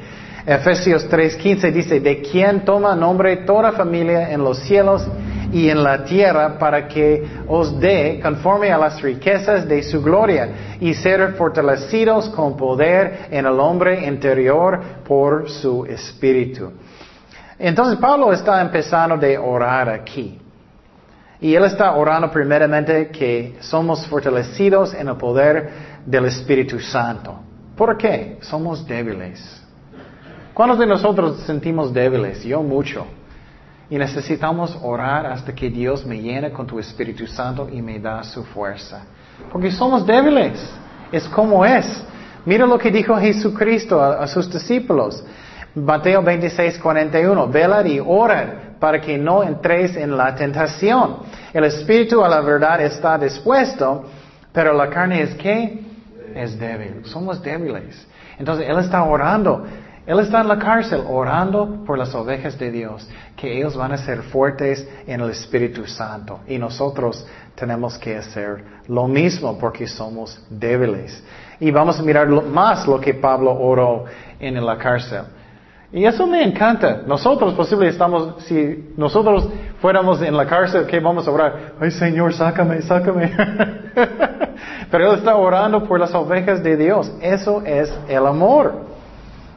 Efesios 0.47 1.09
3:15 1.09 1.73
dice, 1.73 2.01
de 2.01 2.21
quien 2.21 2.65
toma 2.65 2.95
nombre 2.95 3.39
toda 3.39 3.73
familia 3.73 4.31
en 4.31 4.45
los 4.45 4.59
cielos 4.59 5.07
y 5.55 5.71
en 5.71 5.85
la 5.85 6.05
tierra 6.05 6.59
para 6.59 6.89
que 6.89 7.25
os 7.47 7.79
dé 7.79 8.19
conforme 8.21 8.73
a 8.73 8.77
las 8.77 9.01
riquezas 9.01 9.69
de 9.69 9.85
su 9.85 10.03
gloria 10.03 10.77
y 10.81 10.93
ser 10.95 11.35
fortalecidos 11.35 12.29
con 12.31 12.57
poder 12.57 13.29
en 13.31 13.47
el 13.47 13.61
hombre 13.61 14.05
interior 14.05 14.81
por 15.07 15.49
su 15.49 15.87
espíritu. 15.87 16.73
Entonces 17.57 18.01
Pablo 18.01 18.33
está 18.33 18.61
empezando 18.61 19.17
de 19.17 19.39
orar 19.39 19.89
aquí. 19.89 20.41
Y 21.41 21.55
él 21.55 21.65
está 21.65 21.95
orando 21.95 22.33
primeramente 22.33 23.11
que 23.11 23.55
somos 23.61 24.05
fortalecidos 24.09 24.93
en 24.93 25.07
el 25.07 25.17
poder 25.17 25.71
del 26.05 26.25
Espíritu 26.25 26.81
Santo. 26.81 27.39
¿Por 27.77 27.97
qué? 27.97 28.39
Somos 28.41 28.85
débiles. 28.85 29.63
¿Cuántos 30.53 30.81
de 30.81 30.87
nosotros 30.87 31.41
sentimos 31.41 31.93
débiles? 31.93 32.43
Yo 32.43 32.61
mucho. 32.63 33.07
Y 33.91 33.99
necesitamos 33.99 34.79
orar 34.83 35.27
hasta 35.27 35.55
que 35.55 35.69
Dios 35.69 36.07
me 36.07 36.21
llene 36.21 36.51
con 36.51 36.67
tu 36.67 36.79
Espíritu 36.79 37.27
Santo 37.27 37.69
y 37.71 37.83
me 37.83 37.99
da 37.99 38.23
su 38.25 38.43
fuerza. 38.45 39.03
Porque 39.53 39.71
somos 39.71 40.07
débiles. 40.07 40.59
Es 41.13 41.29
como 41.29 41.65
es. 41.65 42.05
Mira 42.47 42.67
lo 42.67 42.79
que 42.79 42.91
dijo 42.91 43.17
Jesucristo 43.17 44.03
a, 44.03 44.27
sus 44.27 44.53
discípulos. 44.53 45.23
Mateo 45.75 46.23
26, 46.23 46.79
41. 46.79 47.49
Velad 47.49 47.85
y 47.85 48.01
orad 48.01 48.49
para 48.79 49.01
que 49.01 49.17
no 49.19 49.43
entréis 49.43 49.97
en 49.97 50.17
la 50.17 50.35
tentación. 50.35 51.19
El 51.53 51.65
Espíritu 51.65 52.23
a 52.23 52.29
la 52.29 52.41
verdad 52.41 52.83
está 52.83 53.17
dispuesto, 53.19 54.05
pero 54.53 54.73
la 54.75 54.89
carne 54.89 55.23
es 55.23 55.35
que 55.35 55.81
es 56.35 56.59
débil. 56.59 57.05
Somos 57.05 57.43
débiles. 57.43 58.07
Entonces 58.39 58.69
Él 58.69 58.79
está 58.79 59.03
orando. 59.05 59.65
Él 60.07 60.21
está 60.21 60.43
en 60.43 60.49
la 60.49 60.59
cárcel 60.59 61.03
orando 61.09 61.83
por 61.87 61.97
las 61.97 62.15
ovejas 62.15 62.59
de 62.59 62.71
Dios, 62.71 63.09
que 63.37 63.57
ellos 63.57 63.75
van 63.75 63.93
a 63.93 63.97
ser 63.97 64.23
fuertes 64.23 64.87
en 65.07 65.21
el 65.21 65.31
Espíritu 65.31 65.87
Santo. 65.87 66.41
Y 66.47 66.59
nosotros 66.59 67.27
tenemos 67.55 67.97
que 67.97 68.19
hacer 68.19 68.65
lo 68.89 69.09
mismo 69.09 69.59
porque 69.59 69.87
somos 69.87 70.39
débiles. 70.51 71.25
Y 71.59 71.71
vamos 71.71 71.99
a 71.99 72.03
mirar 72.03 72.29
más 72.29 72.87
lo 72.87 73.01
que 73.01 73.15
Pablo 73.15 73.53
oró 73.53 74.05
en 74.39 74.65
la 74.65 74.77
cárcel. 74.77 75.23
Y 75.91 76.05
eso 76.05 76.27
me 76.27 76.43
encanta. 76.43 77.03
Nosotros 77.07 77.55
posible 77.55 77.89
estamos, 77.89 78.45
si 78.45 78.93
nosotros 78.97 79.49
fuéramos 79.81 80.21
en 80.21 80.37
la 80.37 80.45
cárcel, 80.45 80.87
¿qué 80.87 81.01
vamos 81.01 81.27
a 81.27 81.31
orar? 81.31 81.73
Ay 81.81 81.91
Señor, 81.93 82.35
sácame, 82.35 82.83
sácame. 82.83 83.33
Pero 84.91 85.13
Él 85.13 85.19
está 85.19 85.37
orando 85.37 85.85
por 85.85 85.99
las 85.99 86.15
ovejas 86.15 86.63
de 86.63 86.77
Dios. 86.77 87.11
Eso 87.23 87.63
es 87.65 87.91
el 88.09 88.27
amor. 88.27 88.94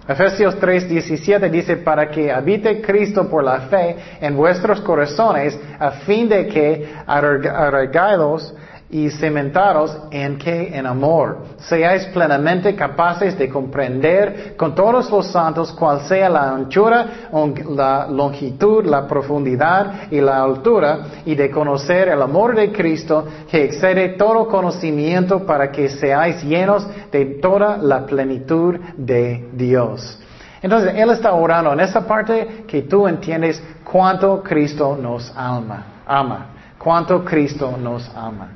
Efesios 0.07 0.57
3:17 0.59 1.49
dice, 1.49 1.77
para 1.77 2.09
que 2.09 2.31
habite 2.31 2.81
Cristo 2.81 3.29
por 3.29 3.43
la 3.43 3.61
fe 3.61 3.95
en 4.21 4.37
vuestros 4.37 4.79
corazones, 4.81 5.59
a 5.79 5.91
fin 5.91 6.29
de 6.29 6.47
que 6.47 6.89
arraigados 7.05 8.55
y 8.89 9.09
cementados 9.09 9.97
en 10.11 10.37
que 10.37 10.77
en 10.77 10.85
amor. 10.85 11.39
Seáis 11.57 12.05
plenamente 12.05 12.73
capaces 12.75 13.37
de 13.37 13.49
comprender 13.49 14.55
con 14.55 14.73
todos 14.73 15.09
los 15.11 15.27
santos 15.27 15.73
cuál 15.73 16.01
sea 16.01 16.29
la 16.29 16.53
anchura, 16.53 17.29
la 17.69 18.07
longitud, 18.07 18.85
la 18.85 19.05
profundidad 19.05 20.09
y 20.09 20.21
la 20.21 20.41
altura, 20.41 20.99
y 21.25 21.35
de 21.35 21.51
conocer 21.51 22.07
el 22.07 22.21
amor 22.21 22.55
de 22.55 22.71
Cristo 22.71 23.25
que 23.49 23.65
excede 23.65 24.09
todo 24.09 24.47
conocimiento 24.47 25.45
para 25.45 25.69
que 25.69 25.89
seáis 25.89 26.41
llenos 26.43 26.87
de 27.11 27.25
toda 27.41 27.77
la 27.77 28.05
plenitud 28.05 28.75
de 28.95 29.49
Dios. 29.51 30.19
Entonces, 30.61 30.93
Él 30.95 31.09
está 31.09 31.33
orando 31.33 31.73
en 31.73 31.81
esa 31.81 32.07
parte 32.07 32.63
que 32.67 32.83
tú 32.83 33.07
entiendes 33.07 33.61
cuánto 33.83 34.41
Cristo 34.41 34.97
nos 34.99 35.31
ama, 35.35 36.01
ama, 36.05 36.47
cuánto 36.77 37.23
Cristo 37.23 37.77
nos 37.77 38.09
ama. 38.15 38.49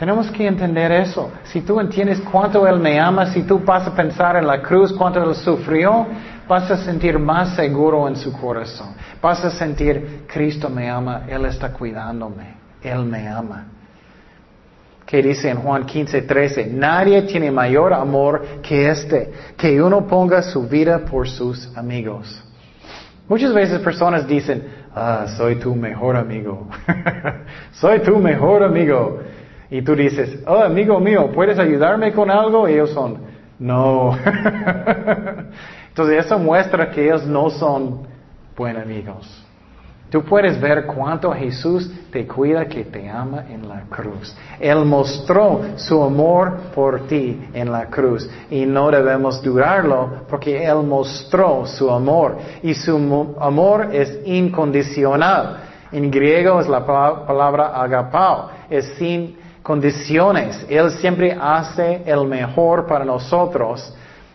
Tenemos 0.00 0.30
que 0.30 0.46
entender 0.46 0.90
eso. 0.92 1.30
Si 1.44 1.60
tú 1.60 1.78
entiendes 1.78 2.22
cuánto 2.22 2.66
Él 2.66 2.80
me 2.80 2.98
ama, 2.98 3.26
si 3.26 3.42
tú 3.42 3.58
vas 3.58 3.86
a 3.86 3.94
pensar 3.94 4.34
en 4.34 4.46
la 4.46 4.62
cruz, 4.62 4.94
cuánto 4.94 5.22
Él 5.22 5.34
sufrió, 5.34 6.06
vas 6.48 6.70
a 6.70 6.78
sentir 6.78 7.18
más 7.18 7.54
seguro 7.54 8.08
en 8.08 8.16
su 8.16 8.32
corazón. 8.32 8.94
Vas 9.20 9.44
a 9.44 9.50
sentir, 9.50 10.24
Cristo 10.26 10.70
me 10.70 10.88
ama, 10.88 11.24
Él 11.28 11.44
está 11.44 11.70
cuidándome, 11.74 12.54
Él 12.82 13.04
me 13.04 13.28
ama. 13.28 13.66
Que 15.04 15.22
dice 15.22 15.50
en 15.50 15.58
Juan 15.58 15.84
15, 15.84 16.22
13, 16.22 16.68
nadie 16.68 17.20
tiene 17.20 17.50
mayor 17.50 17.92
amor 17.92 18.42
que 18.62 18.88
este, 18.88 19.30
que 19.54 19.82
uno 19.82 20.06
ponga 20.06 20.40
su 20.40 20.66
vida 20.66 21.00
por 21.00 21.28
sus 21.28 21.76
amigos. 21.76 22.42
Muchas 23.28 23.52
veces 23.52 23.80
personas 23.80 24.26
dicen, 24.26 24.64
ah, 24.94 25.26
soy 25.36 25.56
tu 25.56 25.74
mejor 25.74 26.16
amigo. 26.16 26.68
soy 27.72 28.00
tu 28.00 28.16
mejor 28.16 28.62
amigo. 28.62 29.20
Y 29.70 29.82
tú 29.82 29.94
dices, 29.94 30.38
oh 30.46 30.58
amigo 30.58 30.98
mío, 30.98 31.30
¿puedes 31.32 31.58
ayudarme 31.58 32.12
con 32.12 32.30
algo? 32.30 32.68
Y 32.68 32.72
ellos 32.72 32.90
son, 32.90 33.18
no. 33.58 34.16
Entonces 35.88 36.24
eso 36.24 36.38
muestra 36.38 36.90
que 36.90 37.04
ellos 37.04 37.24
no 37.26 37.50
son 37.50 38.06
buenos 38.56 38.82
amigos. 38.82 39.46
Tú 40.10 40.24
puedes 40.24 40.60
ver 40.60 40.86
cuánto 40.86 41.30
Jesús 41.30 41.88
te 42.10 42.26
cuida, 42.26 42.64
que 42.66 42.84
te 42.84 43.08
ama 43.08 43.44
en 43.48 43.68
la 43.68 43.82
cruz. 43.82 44.36
Él 44.58 44.84
mostró 44.84 45.60
su 45.76 46.02
amor 46.02 46.56
por 46.74 47.06
ti 47.06 47.40
en 47.54 47.70
la 47.70 47.86
cruz 47.86 48.28
y 48.50 48.66
no 48.66 48.90
debemos 48.90 49.40
dudarlo 49.40 50.24
porque 50.28 50.64
Él 50.64 50.82
mostró 50.82 51.64
su 51.64 51.88
amor 51.88 52.38
y 52.60 52.74
su 52.74 53.36
amor 53.38 53.90
es 53.92 54.18
incondicional. 54.24 55.58
En 55.92 56.10
griego 56.10 56.60
es 56.60 56.68
la 56.68 56.84
palabra 56.84 57.68
agapao, 57.80 58.50
es 58.68 58.86
sin 58.98 59.36
condiciones. 59.62 60.64
Él 60.68 60.90
siempre 60.92 61.36
hace 61.40 62.02
el 62.06 62.26
mejor 62.26 62.86
para 62.86 63.04
nosotros, 63.04 63.94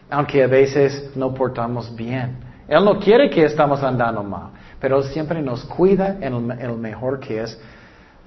aunque 0.09 0.43
a 0.43 0.47
veces 0.47 1.11
no 1.15 1.33
portamos 1.33 1.95
bien. 1.95 2.37
Él 2.67 2.83
no 2.83 2.99
quiere 2.99 3.29
que 3.29 3.45
estamos 3.45 3.83
andando 3.83 4.23
mal, 4.23 4.49
pero 4.79 4.97
Él 4.97 5.03
siempre 5.05 5.41
nos 5.41 5.63
cuida 5.65 6.17
en 6.19 6.51
el, 6.51 6.77
mejor 6.77 7.19
que 7.19 7.41
es 7.41 7.59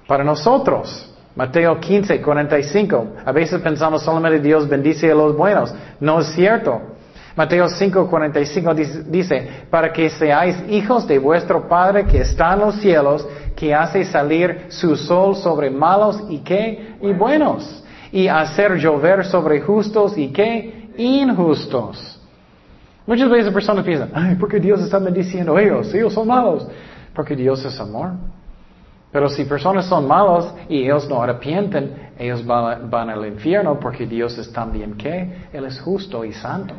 para 0.07 0.23
nosotros. 0.23 1.13
Mateo 1.35 1.79
15, 1.79 2.21
45. 2.21 3.07
A 3.25 3.31
veces 3.31 3.61
pensamos 3.61 4.03
solamente 4.03 4.39
Dios 4.39 4.67
bendice 4.67 5.11
a 5.11 5.15
los 5.15 5.35
buenos. 5.35 5.73
No 5.99 6.19
es 6.21 6.27
cierto. 6.27 6.81
Mateo 7.35 7.69
5, 7.69 8.09
45 8.09 8.73
dice, 9.07 9.49
para 9.69 9.93
que 9.93 10.09
seáis 10.09 10.57
hijos 10.69 11.07
de 11.07 11.19
vuestro 11.19 11.69
Padre 11.69 12.05
que 12.05 12.21
está 12.21 12.53
en 12.53 12.59
los 12.59 12.75
cielos, 12.75 13.25
que 13.59 13.75
hace 13.75 14.05
salir 14.05 14.67
su 14.69 14.95
sol 14.95 15.35
sobre 15.35 15.69
malos 15.69 16.23
y 16.29 16.37
qué, 16.37 16.95
y 17.01 17.11
buenos, 17.11 17.83
y 18.09 18.29
hacer 18.29 18.77
llover 18.77 19.25
sobre 19.25 19.59
justos 19.59 20.17
y 20.17 20.29
qué, 20.29 20.91
injustos. 20.97 22.21
Muchas 23.05 23.29
veces 23.29 23.51
personas 23.51 23.83
piensan, 23.83 24.11
ay, 24.13 24.35
¿por 24.35 24.47
qué 24.47 24.61
Dios 24.61 24.79
está 24.81 24.97
bendiciendo 24.99 25.57
a 25.57 25.61
ellos? 25.61 25.93
Ellos 25.93 26.13
son 26.13 26.27
malos. 26.27 26.65
Porque 27.13 27.35
Dios 27.35 27.65
es 27.65 27.77
amor. 27.81 28.11
Pero 29.11 29.27
si 29.27 29.43
personas 29.43 29.87
son 29.87 30.07
malos 30.07 30.53
y 30.69 30.83
ellos 30.83 31.09
no 31.09 31.21
arrepienten, 31.21 32.11
ellos 32.17 32.45
van, 32.45 32.89
van 32.89 33.09
al 33.09 33.25
infierno 33.25 33.77
porque 33.77 34.05
Dios 34.05 34.37
es 34.37 34.53
también 34.53 34.93
qué? 34.93 35.47
Él 35.51 35.65
es 35.65 35.81
justo 35.81 36.23
y 36.23 36.31
santo. 36.31 36.75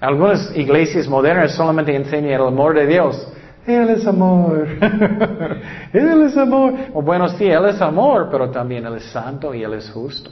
Algunas 0.00 0.54
iglesias 0.54 1.08
modernas 1.08 1.52
solamente 1.52 1.94
enseñan 1.94 2.32
el 2.32 2.46
amor 2.46 2.74
de 2.74 2.86
Dios. 2.86 3.26
Él 3.74 3.90
es 3.90 4.06
amor. 4.06 4.66
él 5.92 6.22
es 6.22 6.36
amor. 6.36 6.74
O 6.94 7.02
bueno, 7.02 7.28
sí, 7.28 7.46
Él 7.46 7.66
es 7.66 7.80
amor, 7.80 8.28
pero 8.30 8.50
también 8.50 8.84
Él 8.86 8.96
es 8.96 9.04
santo 9.04 9.54
y 9.54 9.62
Él 9.62 9.74
es 9.74 9.90
justo. 9.90 10.30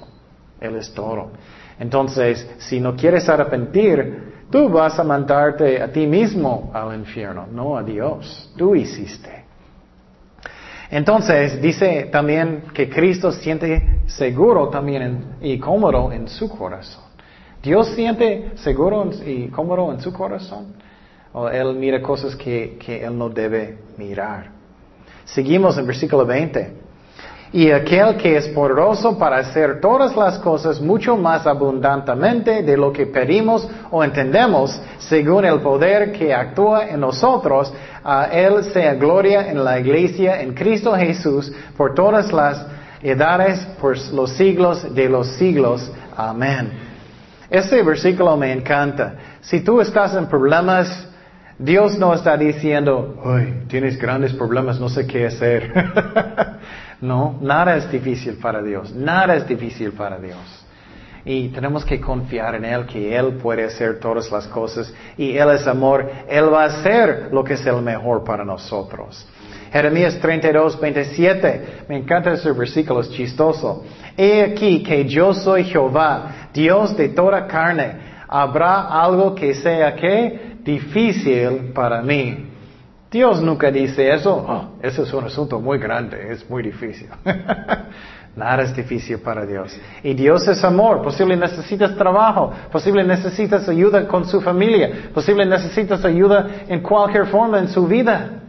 Él 0.61 0.77
es 0.77 0.93
todo. 0.93 1.31
Entonces, 1.79 2.49
si 2.59 2.81
no 2.81 2.97
quieres 2.97 3.29
arrepentir, 3.29 4.47
tú 4.51 4.69
vas 4.69 4.99
a 4.99 5.05
mandarte 5.05 5.81
a 5.81 5.93
ti 5.93 6.07
mismo 6.07 6.71
al 6.75 6.95
infierno, 6.95 7.47
no 7.51 7.77
a 7.77 7.83
Dios. 7.83 8.53
Tú 8.57 8.75
hiciste. 8.75 9.45
Entonces, 10.91 11.61
dice 11.61 12.09
también 12.11 12.65
que 12.73 12.89
Cristo 12.89 13.31
siente 13.31 14.01
seguro 14.07 14.69
también 14.69 15.37
y 15.41 15.59
cómodo 15.59 16.11
en 16.13 16.29
su 16.29 16.49
corazón. 16.49 17.05
Dios 17.63 17.89
siente 17.89 18.53
seguro 18.57 19.11
y 19.27 19.49
cómodo 19.49 19.93
en 19.93 20.01
su 20.01 20.13
corazón. 20.13 20.75
O 21.41 21.49
Él 21.49 21.77
mira 21.77 22.03
cosas 22.03 22.35
que, 22.35 22.77
que 22.85 23.05
Él 23.05 23.17
no 23.17 23.29
debe 23.29 23.79
mirar. 23.97 24.51
Seguimos 25.25 25.79
en 25.79 25.87
versículo 25.87 26.27
20. 26.27 26.73
Y 27.53 27.71
aquel 27.71 28.17
que 28.17 28.37
es 28.37 28.49
poderoso 28.49 29.17
para 29.17 29.37
hacer 29.37 29.81
todas 29.81 30.17
las 30.17 30.41
cosas 30.41 30.81
mucho 30.81 31.17
más 31.17 31.47
abundantemente 31.47 32.65
de 32.65 32.77
lo 32.77 32.93
que 32.93 33.07
pedimos 33.07 33.69
o 33.93 34.03
entendemos, 34.03 34.83
según 34.99 35.45
el 35.45 35.61
poder 35.61 36.11
que 36.11 36.35
actúa 36.35 36.89
en 36.89 36.99
nosotros, 36.99 37.73
a 38.03 38.25
Él 38.33 38.65
sea 38.73 38.95
gloria 38.95 39.49
en 39.49 39.63
la 39.63 39.79
iglesia, 39.79 40.43
en 40.43 40.55
Cristo 40.55 40.93
Jesús, 40.97 41.53
por 41.77 41.95
todas 41.95 42.33
las 42.33 42.67
edades, 43.01 43.61
por 43.81 43.97
los 44.13 44.33
siglos 44.33 44.93
de 44.93 45.09
los 45.09 45.29
siglos. 45.37 45.89
Amén. 46.17 46.73
Este 47.49 47.81
versículo 47.85 48.37
me 48.37 48.53
encanta. 48.53 49.15
Si 49.41 49.61
tú 49.61 49.81
estás 49.81 50.17
en 50.17 50.27
problemas, 50.27 51.08
Dios 51.59 51.99
no 51.99 52.15
está 52.15 52.37
diciendo, 52.37 53.21
¡ay, 53.25 53.65
tienes 53.69 53.99
grandes 53.99 54.33
problemas, 54.33 54.79
no 54.79 54.89
sé 54.89 55.07
qué 55.09 55.27
hacer. 55.27 55.73
no, 57.01 57.37
nada 57.41 57.77
es 57.77 57.91
difícil 57.91 58.35
para 58.35 58.63
Dios, 58.63 58.95
nada 58.95 59.35
es 59.35 59.47
difícil 59.47 59.91
para 59.93 60.19
Dios. 60.19 60.39
Y 61.25 61.49
tenemos 61.49 61.85
que 61.85 62.01
confiar 62.01 62.55
en 62.55 62.65
Él, 62.65 62.87
que 62.87 63.15
Él 63.15 63.39
puede 63.43 63.65
hacer 63.65 63.99
todas 63.99 64.31
las 64.31 64.47
cosas 64.47 64.95
y 65.17 65.37
Él 65.37 65.51
es 65.51 65.67
amor, 65.67 66.09
Él 66.29 66.53
va 66.53 66.63
a 66.63 66.67
hacer 66.67 67.31
lo 67.33 67.43
que 67.43 67.55
es 67.55 67.67
el 67.67 67.83
mejor 67.83 68.23
para 68.23 68.45
nosotros. 68.45 69.27
Jeremías 69.73 70.19
32, 70.21 70.81
27, 70.81 71.85
me 71.89 71.99
encanta 71.99 72.33
ese 72.33 72.53
versículo, 72.53 73.01
es 73.01 73.11
chistoso. 73.11 73.85
He 74.17 74.43
aquí 74.43 74.83
que 74.83 75.07
yo 75.07 75.35
soy 75.35 75.65
Jehová, 75.65 76.49
Dios 76.55 76.97
de 76.97 77.09
toda 77.11 77.47
carne. 77.47 78.17
¿Habrá 78.29 78.89
algo 78.89 79.35
que 79.35 79.55
sea 79.55 79.95
que 79.95 80.48
difícil 80.65 81.73
para 81.75 82.03
mí. 82.03 82.47
Dios 83.11 83.41
nunca 83.41 83.71
dice 83.71 84.13
eso. 84.13 84.45
Oh, 84.47 84.69
ese 84.83 85.03
es 85.03 85.13
un 85.13 85.25
asunto 85.25 85.61
muy 85.61 85.79
grande, 85.79 86.31
es 86.31 86.49
muy 86.49 86.63
difícil. 86.63 87.09
Nada 88.37 88.63
es 88.63 88.77
difícil 88.77 89.19
para 89.19 89.45
Dios. 89.45 89.77
Y 90.03 90.15
Dios 90.15 90.47
es 90.47 90.63
amor. 90.63 91.03
Posible 91.03 91.37
necesitas 91.37 91.97
trabajo. 91.97 92.53
Posible 92.71 93.03
necesitas 93.03 93.69
ayuda 93.69 94.07
con 94.07 94.27
su 94.27 94.41
familia. 94.41 95.11
Posible 95.13 95.45
necesitas 95.45 96.05
ayuda 96.05 96.47
en 96.69 96.81
cualquier 96.81 97.27
forma 97.27 97.59
en 97.59 97.69
su 97.69 97.87
vida. 97.87 98.43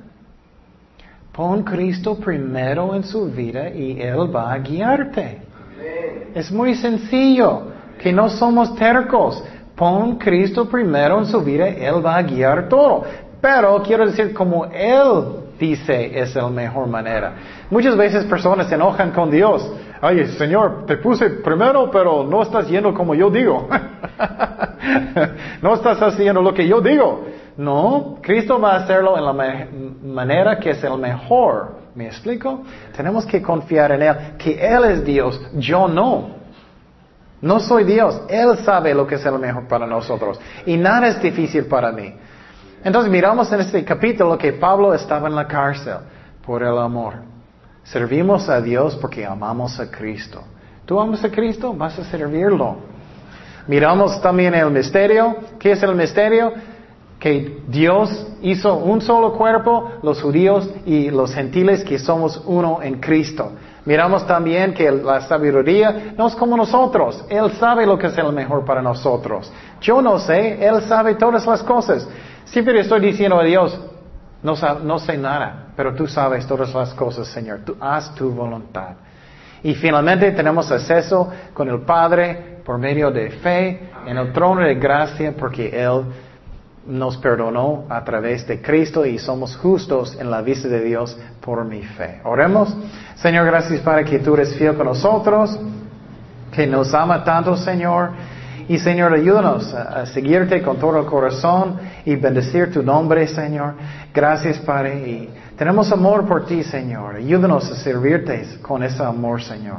Pon 1.32 1.63
Cristo 1.63 2.15
primero 2.15 2.93
en 2.93 3.04
su 3.04 3.32
vida 3.32 3.69
y 3.69 4.00
Él 4.00 4.36
va 4.36 4.54
a 4.54 4.60
guiarte. 4.60 5.41
Es 6.36 6.52
muy 6.52 6.76
sencillo. 6.76 7.80
Que 7.97 8.14
no 8.14 8.30
somos 8.30 8.76
tercos. 8.76 9.43
Pon 9.80 10.17
Cristo 10.17 10.65
primero 10.65 11.19
en 11.19 11.25
su 11.25 11.39
vida, 11.39 11.69
Él 11.69 12.05
va 12.05 12.17
a 12.17 12.21
guiar 12.21 12.67
todo. 12.67 13.05
Pero 13.39 13.82
quiero 13.82 14.05
decir, 14.05 14.34
como 14.34 14.65
Él 14.65 15.23
dice, 15.57 16.19
es 16.19 16.36
la 16.36 16.49
mejor 16.49 16.88
manera. 16.88 17.34
Muchas 17.69 17.95
veces 17.95 18.25
personas 18.25 18.67
se 18.67 18.75
enojan 18.75 19.11
con 19.11 19.32
Dios. 19.32 19.71
Ay, 20.01 20.25
Señor, 20.38 20.86
te 20.86 20.97
puse 20.97 21.30
primero, 21.30 21.89
pero 21.89 22.25
no 22.25 22.41
estás 22.41 22.67
yendo 22.67 22.93
como 22.93 23.15
yo 23.15 23.30
digo. 23.30 23.69
no 25.61 25.73
estás 25.75 26.01
haciendo 26.01 26.41
lo 26.41 26.53
que 26.53 26.67
yo 26.67 26.82
digo. 26.82 27.27
No, 27.55 28.17
Cristo 28.21 28.59
va 28.59 28.73
a 28.73 28.77
hacerlo 28.84 29.17
en 29.17 29.23
la 29.23 29.34
manera 30.03 30.59
que 30.59 30.71
es 30.71 30.84
el 30.84 30.97
mejor. 30.97 31.80
¿Me 31.95 32.07
explico? 32.07 32.63
Tenemos 32.97 33.25
que 33.25 33.41
confiar 33.41 33.93
en 33.93 34.01
Él, 34.01 34.15
que 34.38 34.59
Él 34.59 34.84
es 34.84 35.05
Dios, 35.05 35.41
yo 35.53 35.88
no. 35.88 36.38
No 37.41 37.59
soy 37.59 37.85
Dios. 37.85 38.21
Él 38.27 38.57
sabe 38.65 38.93
lo 38.93 39.07
que 39.07 39.15
es 39.15 39.25
el 39.25 39.39
mejor 39.39 39.67
para 39.67 39.87
nosotros. 39.87 40.39
Y 40.65 40.77
nada 40.77 41.07
es 41.07 41.21
difícil 41.21 41.65
para 41.65 41.91
mí. 41.91 42.13
Entonces 42.83 43.11
miramos 43.11 43.51
en 43.51 43.61
este 43.61 43.83
capítulo 43.83 44.37
que 44.37 44.53
Pablo 44.53 44.93
estaba 44.93 45.27
en 45.27 45.35
la 45.35 45.47
cárcel 45.47 45.97
por 46.45 46.63
el 46.63 46.77
amor. 46.77 47.15
Servimos 47.83 48.49
a 48.49 48.61
Dios 48.61 48.95
porque 48.95 49.25
amamos 49.25 49.79
a 49.79 49.89
Cristo. 49.89 50.43
¿Tú 50.85 50.99
amas 50.99 51.23
a 51.23 51.29
Cristo? 51.29 51.73
Vas 51.73 51.97
a 51.99 52.03
servirlo. 52.03 52.77
Miramos 53.67 54.21
también 54.21 54.55
el 54.55 54.71
misterio. 54.71 55.35
¿Qué 55.59 55.71
es 55.71 55.83
el 55.83 55.95
misterio? 55.95 56.53
Que 57.19 57.61
Dios 57.67 58.27
hizo 58.41 58.77
un 58.77 59.01
solo 59.01 59.33
cuerpo, 59.33 59.91
los 60.01 60.21
judíos 60.21 60.69
y 60.85 61.11
los 61.11 61.33
gentiles, 61.33 61.83
que 61.83 61.99
somos 61.99 62.41
uno 62.45 62.81
en 62.81 62.99
Cristo. 62.99 63.51
Miramos 63.86 64.27
también 64.27 64.73
que 64.73 64.91
la 64.91 65.21
sabiduría 65.21 66.13
no 66.17 66.27
es 66.27 66.36
como 66.36 66.57
nosotros. 66.57 67.23
Él 67.30 67.51
sabe 67.53 67.86
lo 67.86 67.97
que 67.97 68.07
es 68.07 68.17
el 68.17 68.32
mejor 68.34 68.65
para 68.65 68.82
nosotros. 68.82 69.51
Yo 69.82 70.01
no 70.01 70.19
sé, 70.19 70.65
Él 70.65 70.82
sabe 70.84 71.15
todas 71.15 71.45
las 71.45 71.63
cosas. 71.63 72.07
Siempre 72.45 72.80
estoy 72.80 72.99
diciendo 72.99 73.39
a 73.39 73.43
Dios, 73.43 73.80
no, 74.43 74.53
no 74.84 74.99
sé 74.99 75.17
nada, 75.17 75.67
pero 75.75 75.93
tú 75.95 76.07
sabes 76.07 76.45
todas 76.45 76.73
las 76.73 76.93
cosas, 76.93 77.27
Señor. 77.27 77.59
Tú 77.65 77.75
haz 77.80 78.13
tu 78.15 78.32
voluntad. 78.32 78.95
Y 79.63 79.75
finalmente 79.75 80.32
tenemos 80.32 80.71
acceso 80.71 81.30
con 81.53 81.69
el 81.69 81.82
Padre 81.82 82.61
por 82.65 82.77
medio 82.77 83.11
de 83.11 83.32
fe 83.32 83.89
en 84.05 84.17
el 84.17 84.32
trono 84.32 84.61
de 84.61 84.75
gracia 84.75 85.34
porque 85.38 85.69
Él 85.69 86.03
nos 86.89 87.17
perdonó 87.17 87.85
a 87.87 88.03
través 88.03 88.47
de 88.47 88.61
Cristo 88.61 89.05
y 89.05 89.19
somos 89.19 89.55
justos 89.55 90.17
en 90.19 90.31
la 90.31 90.41
vista 90.41 90.67
de 90.67 90.81
Dios 90.81 91.15
por 91.39 91.63
mi 91.63 91.83
fe. 91.83 92.19
Oremos. 92.23 92.75
Señor, 93.15 93.45
gracias 93.45 93.79
para 93.81 94.03
que 94.03 94.19
tú 94.19 94.33
eres 94.33 94.55
fiel 94.55 94.75
con 94.75 94.87
nosotros, 94.87 95.57
que 96.51 96.65
nos 96.65 96.91
ama 96.93 97.23
tanto, 97.23 97.55
Señor. 97.55 98.09
Y 98.67 98.79
Señor, 98.79 99.13
ayúdanos 99.13 99.71
a, 99.73 100.05
seguirte 100.07 100.61
con 100.63 100.77
todo 100.77 100.99
el 100.99 101.05
corazón 101.05 101.77
y 102.05 102.15
bendecir 102.15 102.71
tu 102.71 102.81
nombre, 102.81 103.27
Señor. 103.27 103.75
Gracias, 104.13 104.57
Padre. 104.57 105.07
Y 105.07 105.29
tenemos 105.57 105.91
amor 105.91 106.27
por 106.27 106.45
ti, 106.45 106.63
Señor. 106.63 107.17
Ayúdanos 107.17 107.71
a 107.71 107.75
servirte 107.75 108.57
con 108.61 108.81
ese 108.81 109.03
amor, 109.03 109.43
Señor. 109.43 109.77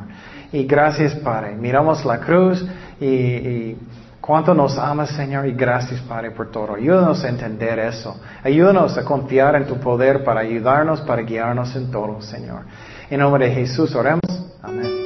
Y 0.52 0.64
gracias, 0.64 1.14
Padre. 1.16 1.56
Miramos 1.56 2.04
la 2.04 2.18
cruz 2.18 2.64
y 3.00 3.76
cuánto 4.21 4.55
nos 4.55 4.79
amas, 4.79 5.11
Señor, 5.11 5.47
y 5.47 5.53
gracias, 5.53 6.01
Padre, 6.01 6.31
por 6.31 6.51
todo. 6.51 6.75
Ayúdanos 6.75 7.25
a 7.25 7.29
entender 7.29 7.79
eso. 7.79 8.21
Ayúdanos 8.43 8.97
a 8.97 9.05
confiar 9.05 9.57
en 9.57 9.66
tu 9.66 9.79
poder 9.79 10.25
para 10.25 10.41
ayudarnos, 10.41 11.01
para 11.03 11.23
guiarnos 11.23 11.75
en 11.77 11.91
todo, 11.91 12.21
Señor. 12.23 12.62
En 13.09 13.21
nombre 13.21 13.49
de 13.49 13.55
Jesús 13.55 13.95
oremos. 13.95 14.21
Amén. 14.62 14.99